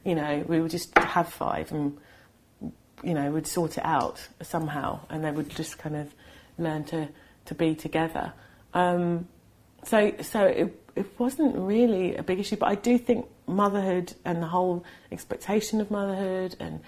[0.04, 1.98] You know, we would just have five, and
[3.02, 6.14] you know, we'd sort it out somehow, and they would just kind of
[6.58, 7.08] learn to
[7.46, 8.32] to be together.
[8.72, 9.28] Um,
[9.84, 14.42] so so it, it wasn't really a big issue, but I do think motherhood and
[14.42, 16.80] the whole expectation of motherhood and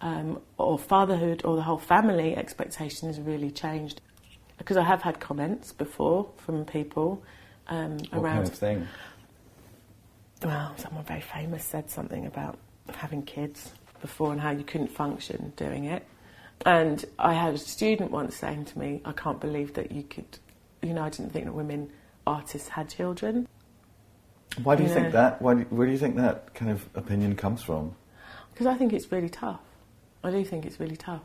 [0.00, 4.00] um, or fatherhood or the whole family expectation has really changed.
[4.58, 7.22] Because I have had comments before from people
[7.68, 8.36] um, What around.
[8.36, 8.88] kind of thing?
[10.44, 12.58] Well, someone very famous said something about
[12.94, 16.04] having kids before and how you couldn't function doing it.
[16.66, 20.38] And I had a student once saying to me, I can't believe that you could,
[20.82, 21.90] you know, I didn't think that women
[22.26, 23.48] artists had children.
[24.62, 24.94] Why do you Yeah.
[24.94, 25.40] think that?
[25.42, 27.94] Why do, where do you think that kind of opinion comes from?
[28.52, 29.60] Because I think it's really tough.
[30.22, 31.22] I do think it's really tough.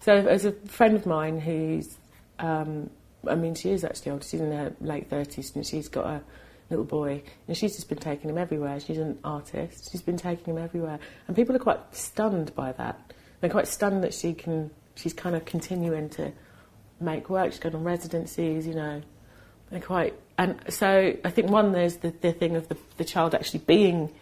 [0.00, 1.96] So, as a friend of mine who's,
[2.38, 2.90] um,
[3.26, 6.22] I mean, she is actually older, she's in her late 30s and she's got a
[6.70, 8.78] little boy, and she's just been taking him everywhere.
[8.80, 10.98] She's an artist, she's been taking him everywhere.
[11.26, 13.12] And people are quite stunned by that.
[13.40, 16.32] They're quite stunned that she can, she's kind of continuing to
[17.00, 19.02] make work, she's going on residencies, you know.
[19.70, 23.34] They're quite, and so I think one, there's the, the thing of the, the child
[23.34, 24.12] actually being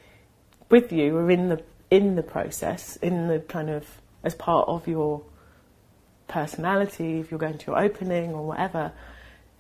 [0.70, 3.86] with you or in the in the process, in the kind of
[4.24, 5.22] as part of your
[6.26, 8.93] personality, if you're going to your opening or whatever,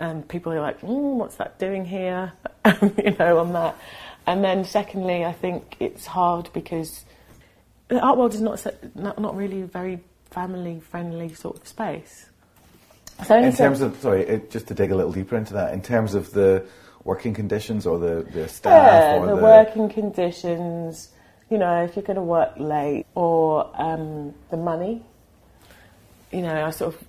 [0.00, 2.32] um, people are like, mm, "What's that doing here?"
[2.82, 3.76] you know, on that.
[4.26, 7.04] And then, secondly, I think it's hard because
[7.88, 8.64] the art world is not
[8.94, 12.30] not, not really very family friendly sort of space.
[13.26, 15.82] So In terms of, sorry, it, just to dig a little deeper into that, in
[15.82, 16.66] terms of the
[17.04, 21.08] working conditions or the, the staff yeah, the, the, working conditions.
[21.50, 25.04] You know, if you're going to work late, or um, the money.
[26.30, 27.04] You know, I sort of.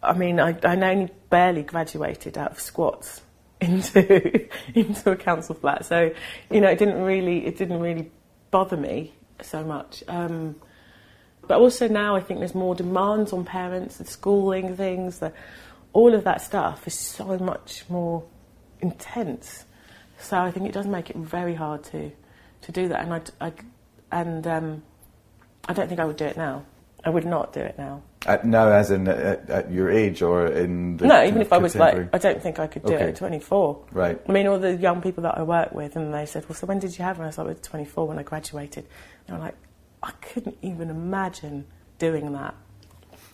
[0.00, 3.22] I mean, I, I only barely graduated out of squats
[3.60, 6.12] into into a council flat, so
[6.50, 8.10] you know, it didn't really it didn't really
[8.50, 10.04] bother me so much.
[10.06, 10.54] Um,
[11.48, 15.32] but also now I think there's more demands on parents, the schooling things, the,
[15.92, 18.22] all of that stuff is so much more
[18.80, 19.64] intense.
[20.18, 22.10] So I think it does make it very hard to,
[22.62, 23.00] to do that.
[23.00, 23.52] And I, I
[24.10, 24.82] and um,
[25.66, 26.64] I don't think I would do it now.
[27.04, 28.02] I would not do it now.
[28.26, 31.52] Uh, at, now, as in at, at your age or in the no, even if
[31.52, 33.04] I was like, I don't think I could do Okay.
[33.04, 33.84] it at 24.
[33.92, 34.20] Right.
[34.28, 36.66] I mean, all the young people that I work with, and they said, "Well, so
[36.66, 38.86] when did you have?" And I was like, "I was 24 when I graduated."
[39.26, 39.54] They were like,
[40.02, 41.66] "I couldn't even imagine
[41.98, 42.54] doing that."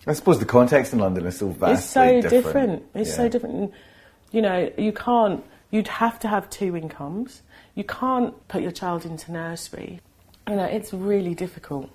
[0.06, 2.32] I suppose the context in London is so vastly It's so different.
[2.44, 2.82] different.
[2.94, 3.16] It's Yeah.
[3.16, 3.54] so different.
[3.56, 3.72] And,
[4.32, 5.44] You know, you can't.
[5.70, 7.42] You'd have to have two incomes.
[7.76, 10.00] You can't put your child into nursery.
[10.48, 11.88] You know, it's really difficult.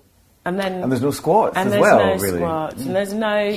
[0.46, 2.38] And then And there's no squats and as there's well, no really.
[2.38, 2.92] squats, and mm.
[2.94, 3.56] there's no,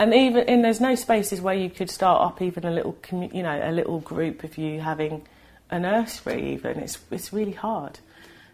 [0.00, 3.32] and even and there's no spaces where you could start up even a little, commu-
[3.32, 5.22] you know, a little group of you having
[5.70, 6.52] a nursery.
[6.54, 8.00] Even it's it's really hard.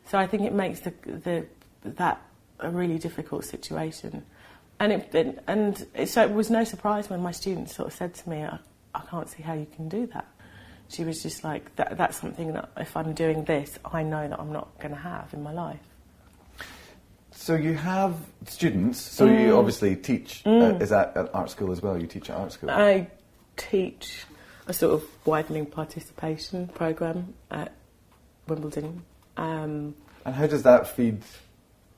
[0.09, 1.47] So I think it makes the the
[1.85, 2.21] that
[2.61, 4.25] a really difficult situation,
[4.81, 8.15] and it and- it, so it was no surprise when my students sort of said
[8.15, 8.59] to me, I,
[8.95, 10.27] I can't see how you can do that.
[10.89, 14.39] She was just like, that, that's something that if I'm doing this, I know that
[14.39, 15.81] I'm not going to have in my life.
[17.31, 18.15] So you have
[18.47, 18.99] students.
[19.01, 19.41] So Mm.
[19.47, 20.43] you obviously teach.
[20.47, 21.99] Uh, is that at art school as well?
[21.99, 22.71] You teach at art school.
[22.71, 23.09] I
[23.57, 24.25] teach
[24.67, 27.73] a sort of widening participation program at
[28.47, 29.03] Wimbledon.
[29.37, 29.95] Um,
[30.27, 31.23] and how does that feed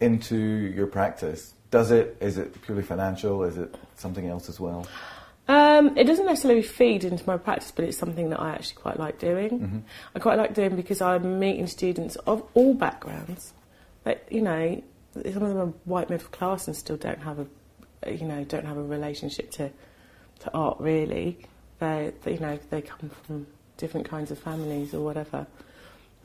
[0.00, 1.54] into your practice?
[1.70, 2.16] Does it?
[2.20, 3.42] Is it purely financial?
[3.44, 4.86] Is it something else as well?
[5.48, 8.98] um, it doesn't necessarily feed into my practice, but it's something that I actually quite
[8.98, 9.84] like doing.
[10.14, 13.52] I quite like doing because I'm meeting students of all backgrounds.
[14.04, 14.82] But you know,
[15.14, 18.64] some of them are white middle class and still don't have a, you know, don't
[18.66, 19.70] have a relationship to
[20.40, 21.38] to art really.
[21.78, 25.46] They, they you know, they come from different kinds of families or whatever.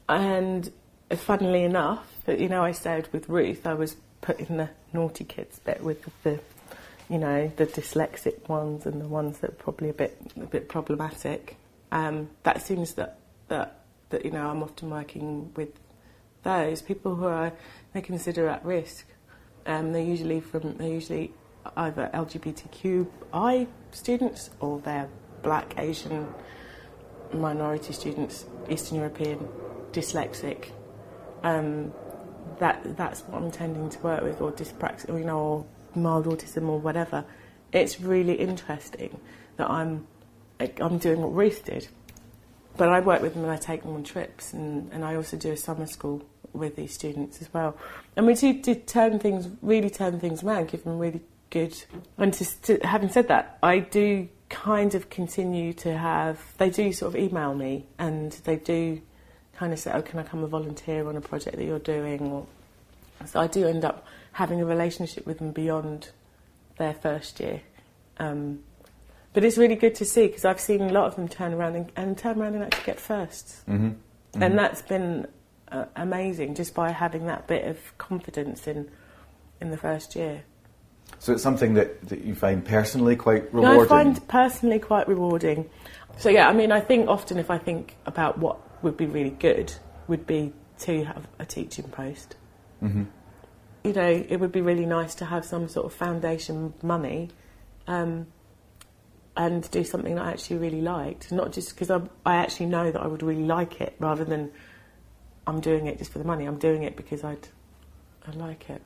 [0.07, 0.71] And
[1.17, 3.65] funnily enough, you know, I stayed with Ruth.
[3.65, 6.39] I was put in the naughty kids bit with the,
[7.09, 10.69] you know, the dyslexic ones and the ones that are probably a bit a bit
[10.69, 11.57] problematic.
[11.91, 13.79] Um, that seems that that
[14.09, 15.69] that you know I'm often working with
[16.43, 17.51] those people who are
[17.93, 19.05] they consider at risk.
[19.65, 21.33] Um, they're usually from they're usually
[21.75, 25.09] either LGBTQI students or they're
[25.41, 26.27] Black, Asian,
[27.33, 29.47] minority students, Eastern European,
[29.91, 30.71] dyslexic.
[31.43, 31.93] Um,
[32.59, 35.65] that that's what I'm tending to work with, or dyspraxia, you know, or
[35.95, 37.23] mild autism, or whatever.
[37.71, 39.19] It's really interesting
[39.57, 40.07] that I'm
[40.59, 41.87] I'm doing what Ruth did,
[42.75, 45.37] but I work with them and I take them on trips, and, and I also
[45.37, 46.23] do a summer school
[46.53, 47.77] with these students as well.
[48.15, 51.75] And we do, do turn things, really turn things around, give them really good.
[52.17, 56.91] And to, to, having said that, I do kind of continue to have, they do
[56.91, 59.01] sort of email me and they do
[59.59, 62.21] kind of say, oh, can I come and volunteer on a project that you're doing?
[62.31, 62.45] Or,
[63.25, 66.11] so I do end up having a relationship with them beyond
[66.77, 67.61] their first year.
[68.19, 68.59] Um,
[69.33, 71.75] but it's really good to see because I've seen a lot of them turn around
[71.75, 74.43] and, and turn around and actually get 1st Mm-hmm.
[74.43, 75.27] and that's been
[75.71, 78.87] uh, amazing just by having that bit of confidence in
[79.59, 80.43] in the first year.
[81.17, 83.81] So it's something that, that you find personally quite No, rewarding.
[83.83, 85.67] I find personally quite rewarding.
[86.17, 89.31] So yeah, I mean, I think often if I think about what would be really
[89.31, 89.73] good,
[90.07, 92.35] would be to have a teaching post.
[92.79, 93.03] hmm
[93.83, 97.29] You know, it would be really nice to have some sort of foundation money,
[97.87, 98.27] um,
[99.35, 101.31] and do something that I actually really liked.
[101.31, 104.51] Not just because I, I actually know that I would really like it, rather than
[105.47, 106.45] I'm doing it just for the money.
[106.45, 107.47] I'm doing it because I'd
[108.27, 108.81] I like it.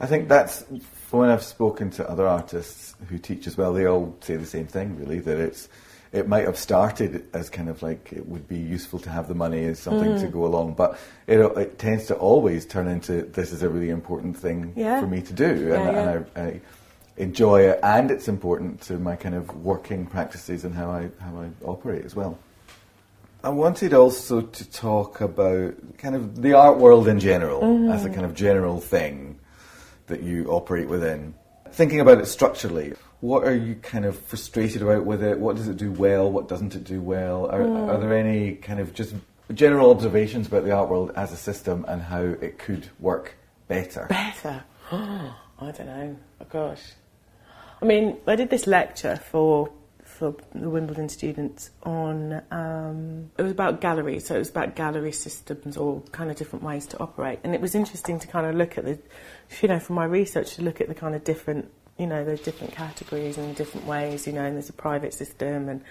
[0.00, 0.64] I think that's
[1.10, 3.72] when I've spoken to other artists who teach as well.
[3.72, 5.20] They all say the same thing, really.
[5.20, 5.68] That it's
[6.14, 9.34] it might have started as kind of like it would be useful to have the
[9.34, 10.20] money as something Mm.
[10.20, 10.96] to go along, but
[11.26, 15.00] it it tends to always turn into this is a really important thing Yeah.
[15.00, 15.98] for me to do, and, Yeah, yeah.
[16.10, 16.60] and I, I
[17.16, 21.34] enjoy it, and it's important to my kind of working practices and how I how
[21.44, 22.38] I operate as well.
[23.42, 27.92] I wanted also to talk about kind of the art world in general Mm-hmm.
[27.92, 29.38] as a kind of general thing
[30.06, 31.34] that you operate within.
[31.72, 32.92] Thinking about it structurally,
[33.24, 35.38] what are you kind of frustrated about with it?
[35.38, 36.30] What does it do well?
[36.30, 37.46] What doesn't it do well?
[37.46, 37.88] Are, Mm.
[37.88, 39.14] are there any kind of just
[39.54, 44.06] general observations about the art world as a system and how it could work better?
[44.10, 44.62] Better.
[44.92, 46.16] I don't know.
[46.42, 46.82] Oh, gosh.
[47.80, 49.70] I mean, I did this lecture for
[50.02, 52.42] for the Wimbledon students on.
[52.50, 56.62] Um, it was about galleries, so it was about gallery systems or kind of different
[56.62, 57.40] ways to operate.
[57.42, 58.98] And it was interesting to kind of look at the,
[59.62, 62.36] you know, from my research to look at the kind of different, you know, the
[62.36, 64.26] different categories and different ways.
[64.26, 65.82] You know, and there's a private system and.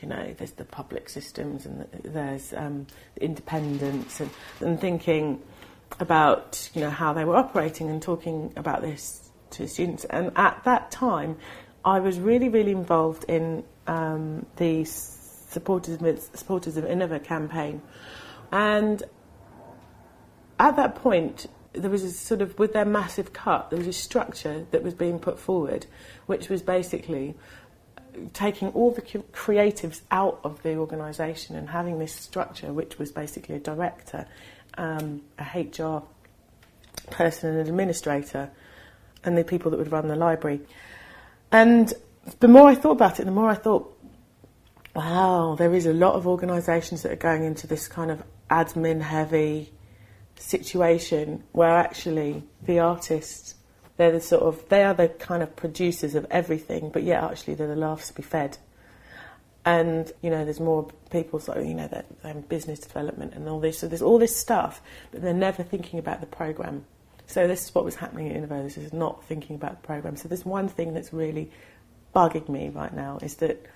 [0.00, 2.86] You know, there's the public systems and there's um,
[3.20, 4.30] independence, and,
[4.60, 5.42] and thinking
[6.00, 10.04] about you know how they were operating and talking about this to students.
[10.04, 11.36] And at that time,
[11.84, 17.82] I was really, really involved in um, the supporters of, supporters of Iniva campaign,
[18.52, 19.02] and
[20.58, 21.46] at that point.
[21.72, 24.94] There was a sort of, with their massive cut, there was a structure that was
[24.94, 25.86] being put forward,
[26.26, 27.34] which was basically
[28.32, 33.54] taking all the creatives out of the organisation and having this structure, which was basically
[33.54, 34.26] a director,
[34.76, 36.02] um, a HR
[37.10, 38.50] person, and an administrator,
[39.24, 40.60] and the people that would run the library.
[41.52, 41.92] And
[42.40, 43.94] the more I thought about it, the more I thought,
[44.94, 49.00] wow, there is a lot of organisations that are going into this kind of admin
[49.00, 49.72] heavy
[50.38, 53.54] situation where actually the artists
[53.98, 57.54] they're the sort of they are the kind of producers of everything, but yet actually
[57.54, 58.56] they're the last to be fed.
[59.64, 63.60] And you know, there's more people, so you know, that um, business development and all
[63.60, 63.80] this.
[63.80, 64.80] So there's all this stuff,
[65.10, 66.84] but they're never thinking about the program.
[67.26, 68.62] So this is what was happening at Iniva.
[68.62, 70.16] This is not thinking about the program.
[70.16, 71.50] So there's one thing that's really
[72.14, 73.66] bugging me right now is that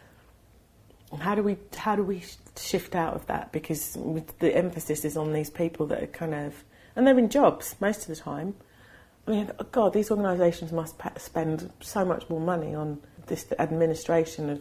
[1.20, 2.22] how do we how do we
[2.56, 3.52] shift out of that?
[3.52, 6.64] Because with the emphasis is on these people that are kind of
[6.96, 8.54] and they're in jobs most of the time.
[9.26, 14.60] I mean, God, these organisations must spend so much more money on this administration of,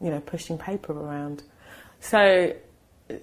[0.00, 1.42] you know, pushing paper around.
[2.00, 2.54] So,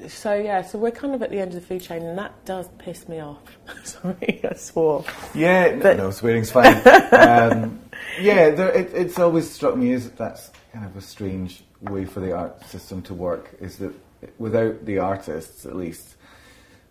[0.07, 2.45] so yeah, so we're kind of at the end of the food chain, and that
[2.45, 3.43] does piss me off.
[3.83, 5.05] Sorry, I swore.
[5.35, 6.75] Yeah, But- no, swearing's fine.
[7.11, 7.79] um,
[8.19, 12.19] yeah, there, it, it's always struck me as that's kind of a strange way for
[12.19, 13.55] the art system to work.
[13.59, 13.93] Is that
[14.37, 16.15] without the artists, at least,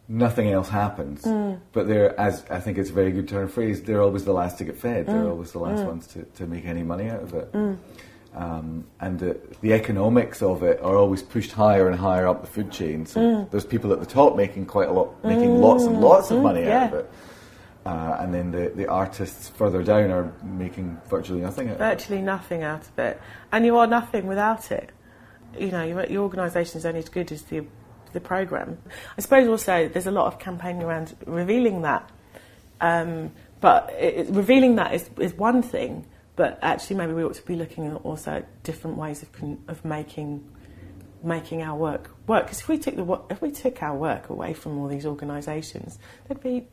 [0.08, 1.22] nothing else happens.
[1.22, 1.60] Mm.
[1.72, 4.32] But they're, as I think it's a very good turn of phrase, they're always the
[4.32, 5.06] last to get fed.
[5.06, 5.30] They're mm.
[5.30, 5.86] always the last mm.
[5.86, 7.54] ones to, to make any money out of it.
[8.34, 12.46] Um, and the, the economics of it are always pushed higher and higher up the
[12.46, 13.04] food chain.
[13.04, 16.42] So there's people at the top making quite a lot, making lots and lots of
[16.42, 17.10] money out of it.
[17.86, 21.84] Uh, and then the, the artists further down are making virtually nothing out of it.
[21.84, 23.20] Virtually nothing out of it,
[23.50, 24.90] and you are nothing without it.
[25.58, 27.64] You know, your, your organisation is only as good as the
[28.12, 28.78] the program.
[29.16, 32.10] I suppose also there's a lot of campaigning around revealing that,
[32.80, 36.06] um, but it, it- revealing that is, is one thing.
[36.36, 39.84] But actually, maybe we ought to be looking also at different ways of con- of
[39.84, 40.44] making
[41.22, 42.44] making our work work.
[42.46, 45.98] Because if we took the if we took our work away from all these organisations,
[46.28, 46.68] they'd be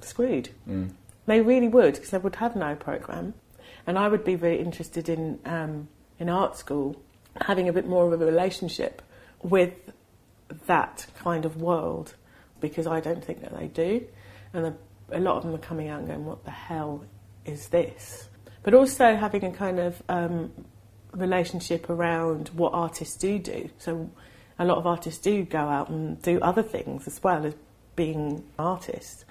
[0.00, 0.50] screwed.
[0.68, 0.90] Mm.
[1.26, 3.34] They really would, because they would have no program.
[3.86, 5.88] And I would be very interested in um,
[6.18, 6.96] in art school
[7.42, 9.02] having a bit more of a relationship
[9.42, 9.74] with
[10.66, 12.14] that kind of world,
[12.60, 14.06] because I don't think that they do,
[14.54, 14.74] and a,
[15.12, 17.04] a lot of them are coming out and going, "What the hell
[17.44, 18.28] is this?"
[18.62, 20.50] But also having a kind of um,
[21.12, 23.70] relationship around what artists do do.
[23.78, 24.10] So
[24.58, 27.54] a lot of artists do go out and do other things as well as
[27.94, 29.24] being artists,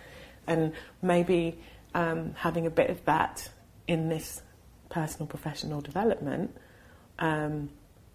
[0.47, 1.57] and maybe
[1.93, 3.49] um, having a bit of that
[3.87, 4.41] in this
[4.89, 6.55] personal professional development.
[7.19, 7.69] Um,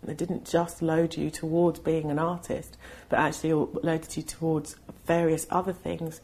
[0.06, 2.76] it didn't just load you towards being an artist,
[3.08, 4.76] but actually loaded you towards
[5.06, 6.20] various other things.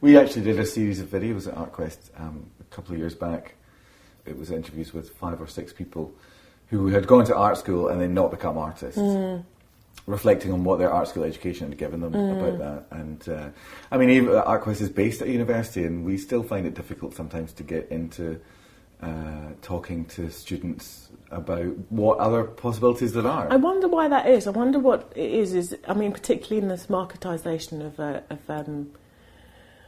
[0.00, 3.54] We actually did a series of videos at ArtQuest um, a couple of years back.
[4.24, 6.12] It was interviews with five or six people
[6.68, 9.00] who had gone to art school and then not become artists.
[9.00, 9.44] Mm.
[10.08, 13.48] Reflecting on what their art school education had given them about that, and uh,
[13.90, 17.52] I mean, even, ArtQuest is based at university, and we still find it difficult sometimes
[17.52, 18.40] to get into
[19.02, 23.52] uh, talking to students about what other possibilities there are.
[23.52, 24.46] I wonder why that is.
[24.46, 25.52] I wonder what it is.
[25.52, 28.90] Is I mean, particularly in this marketisation of, uh, of um,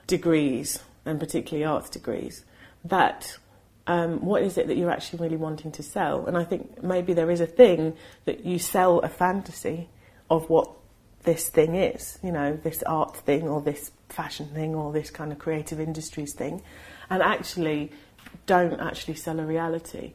[0.07, 2.45] degrees and particularly arts degrees,
[2.85, 3.39] that
[3.87, 6.27] um, what is it that you're actually really wanting to sell?
[6.27, 7.97] And I think maybe there is a thing
[8.27, 9.89] that you sell a fantasy
[10.31, 10.71] of what
[11.25, 12.19] this thing is.
[12.23, 16.33] You know, this art thing or this fashion thing or this kind of creative industries
[16.35, 16.63] thing,
[17.11, 17.93] and actually
[18.47, 20.13] don't actually sell a reality.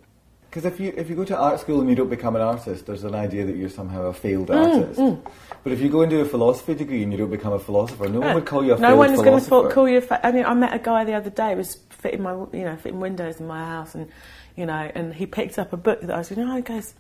[0.50, 2.86] Because if you if you go to art school and you don't become an artist,
[2.86, 5.22] there's an idea that you're somehow a failed Mm, artist.
[5.64, 8.08] But if you go and do a philosophy degree and you don't become a philosopher,
[8.08, 8.92] no one would call you a philosopher.
[8.94, 9.98] no one's going to call you.
[9.98, 11.52] A fa- I mean, I met a guy the other day.
[11.52, 14.10] who Was fitting my you know fitting windows in my house, and
[14.56, 16.46] you know, and he picked up a book that I was reading.
[16.50, 16.94] Oh, he goes,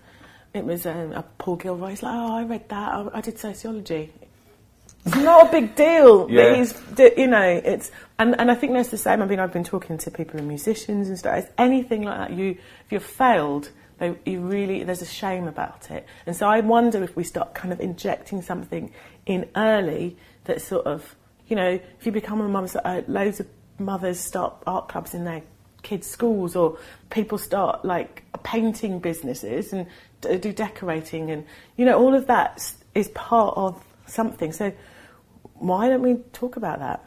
[0.56, 1.89] it was um, a Paul Gilroy.
[1.89, 2.93] He's like, oh, I read that.
[2.93, 4.12] I, I did sociology.
[5.06, 6.49] It's not a big deal Yeah.
[6.49, 9.22] that he's, you know, it's, and, and I think that's the same.
[9.22, 11.38] I mean, I've been talking to people and musicians and stuff.
[11.38, 12.38] It's anything like that.
[12.38, 16.06] You, if you've failed, they, you really, there's a shame about it.
[16.26, 18.91] And so I wonder if we start kind of injecting something
[19.26, 21.16] in early that sort of,
[21.47, 23.47] you know, if you become a mum, so, uh, loads of
[23.78, 25.43] mothers start art clubs in their
[25.84, 26.78] kids' schools or
[27.12, 29.86] people start like painting businesses and
[30.38, 31.45] do decorating and,
[31.78, 34.51] you know, all of that is part of something.
[34.51, 34.73] So
[35.55, 37.05] why don't we talk about that?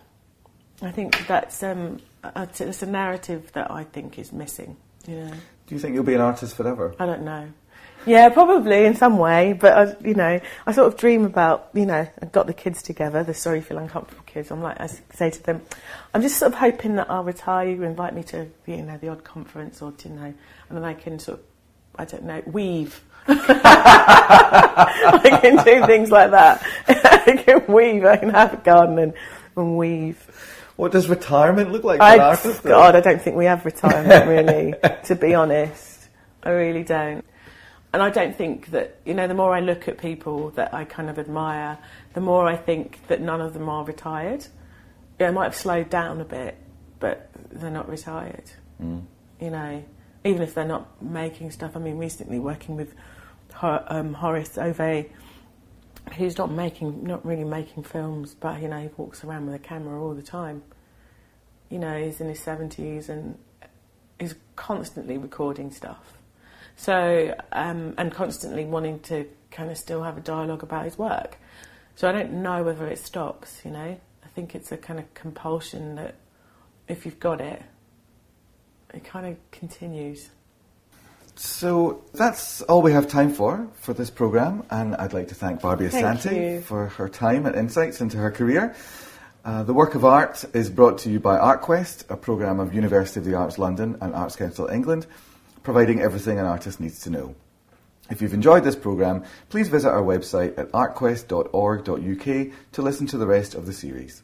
[0.83, 4.77] I think that's um, a, it's a narrative that I think is missing.
[5.07, 5.35] Yeah,
[5.67, 6.95] Do you think you'll be an artist forever?
[6.99, 7.49] I don't know.
[8.07, 11.85] Yeah, probably in some way, but I, you know, I sort of dream about, you
[11.85, 14.51] know, I got the kids together, the sorry feel uncomfortable kids.
[14.51, 15.63] I'm like, I say to them,
[16.15, 17.69] I'm just sort of hoping that I'll retire.
[17.69, 20.35] You invite me to, you know, the odd conference or to, you know,
[20.69, 21.45] and then I can sort of,
[21.99, 23.05] I don't know, weave.
[23.29, 23.39] I
[25.43, 26.65] can do things like that.
[26.89, 28.05] I can weave.
[28.05, 29.13] I can have a garden and,
[29.57, 30.25] and weave.
[30.77, 32.61] What does retirement look like for I?
[32.63, 34.75] God, I don't think we have retirement really,
[35.05, 36.09] to be honest.
[36.43, 37.25] I really don't.
[37.93, 40.85] And I don't think that, you know, the more I look at people that I
[40.85, 41.79] kind of admire,
[42.15, 44.47] the more I think that none of them are retired.
[45.19, 46.57] Yeah, they might have slowed down a bit,
[47.01, 48.45] but they're not retired.
[48.81, 49.03] Mm.
[49.41, 49.85] You know,
[50.25, 51.77] even if they're not making stuff.
[51.77, 52.95] I mean, recently working with
[53.63, 55.07] um, Horace Ove,
[56.17, 59.59] who's not making, not really making films, but you know, he walks around with a
[59.59, 60.63] camera all the time.
[61.71, 63.39] You know, he's in his seventies and
[64.19, 66.19] is constantly recording stuff.
[66.77, 71.37] So, um, and constantly wanting to kind of still have a dialogue about his work.
[71.97, 73.63] So I don't know whether it stops.
[73.65, 76.15] You know, I think it's a kind of compulsion that
[76.87, 77.63] if you've got it,
[78.95, 80.31] it kind of continues.
[81.37, 85.61] So that's all we have time for for this program, and I'd like to thank
[85.61, 88.75] Barby Asante for her time and insights into her career.
[89.45, 93.21] Uh, the work of art is brought to you by ArtQuest, a programme of University
[93.21, 95.07] of the Arts London and Arts Council England,
[95.63, 97.37] providing everything an artist needs to know.
[98.11, 103.27] If you've enjoyed this programme, please visit our website at artquest.org.uk to listen to the
[103.27, 104.23] rest of the series.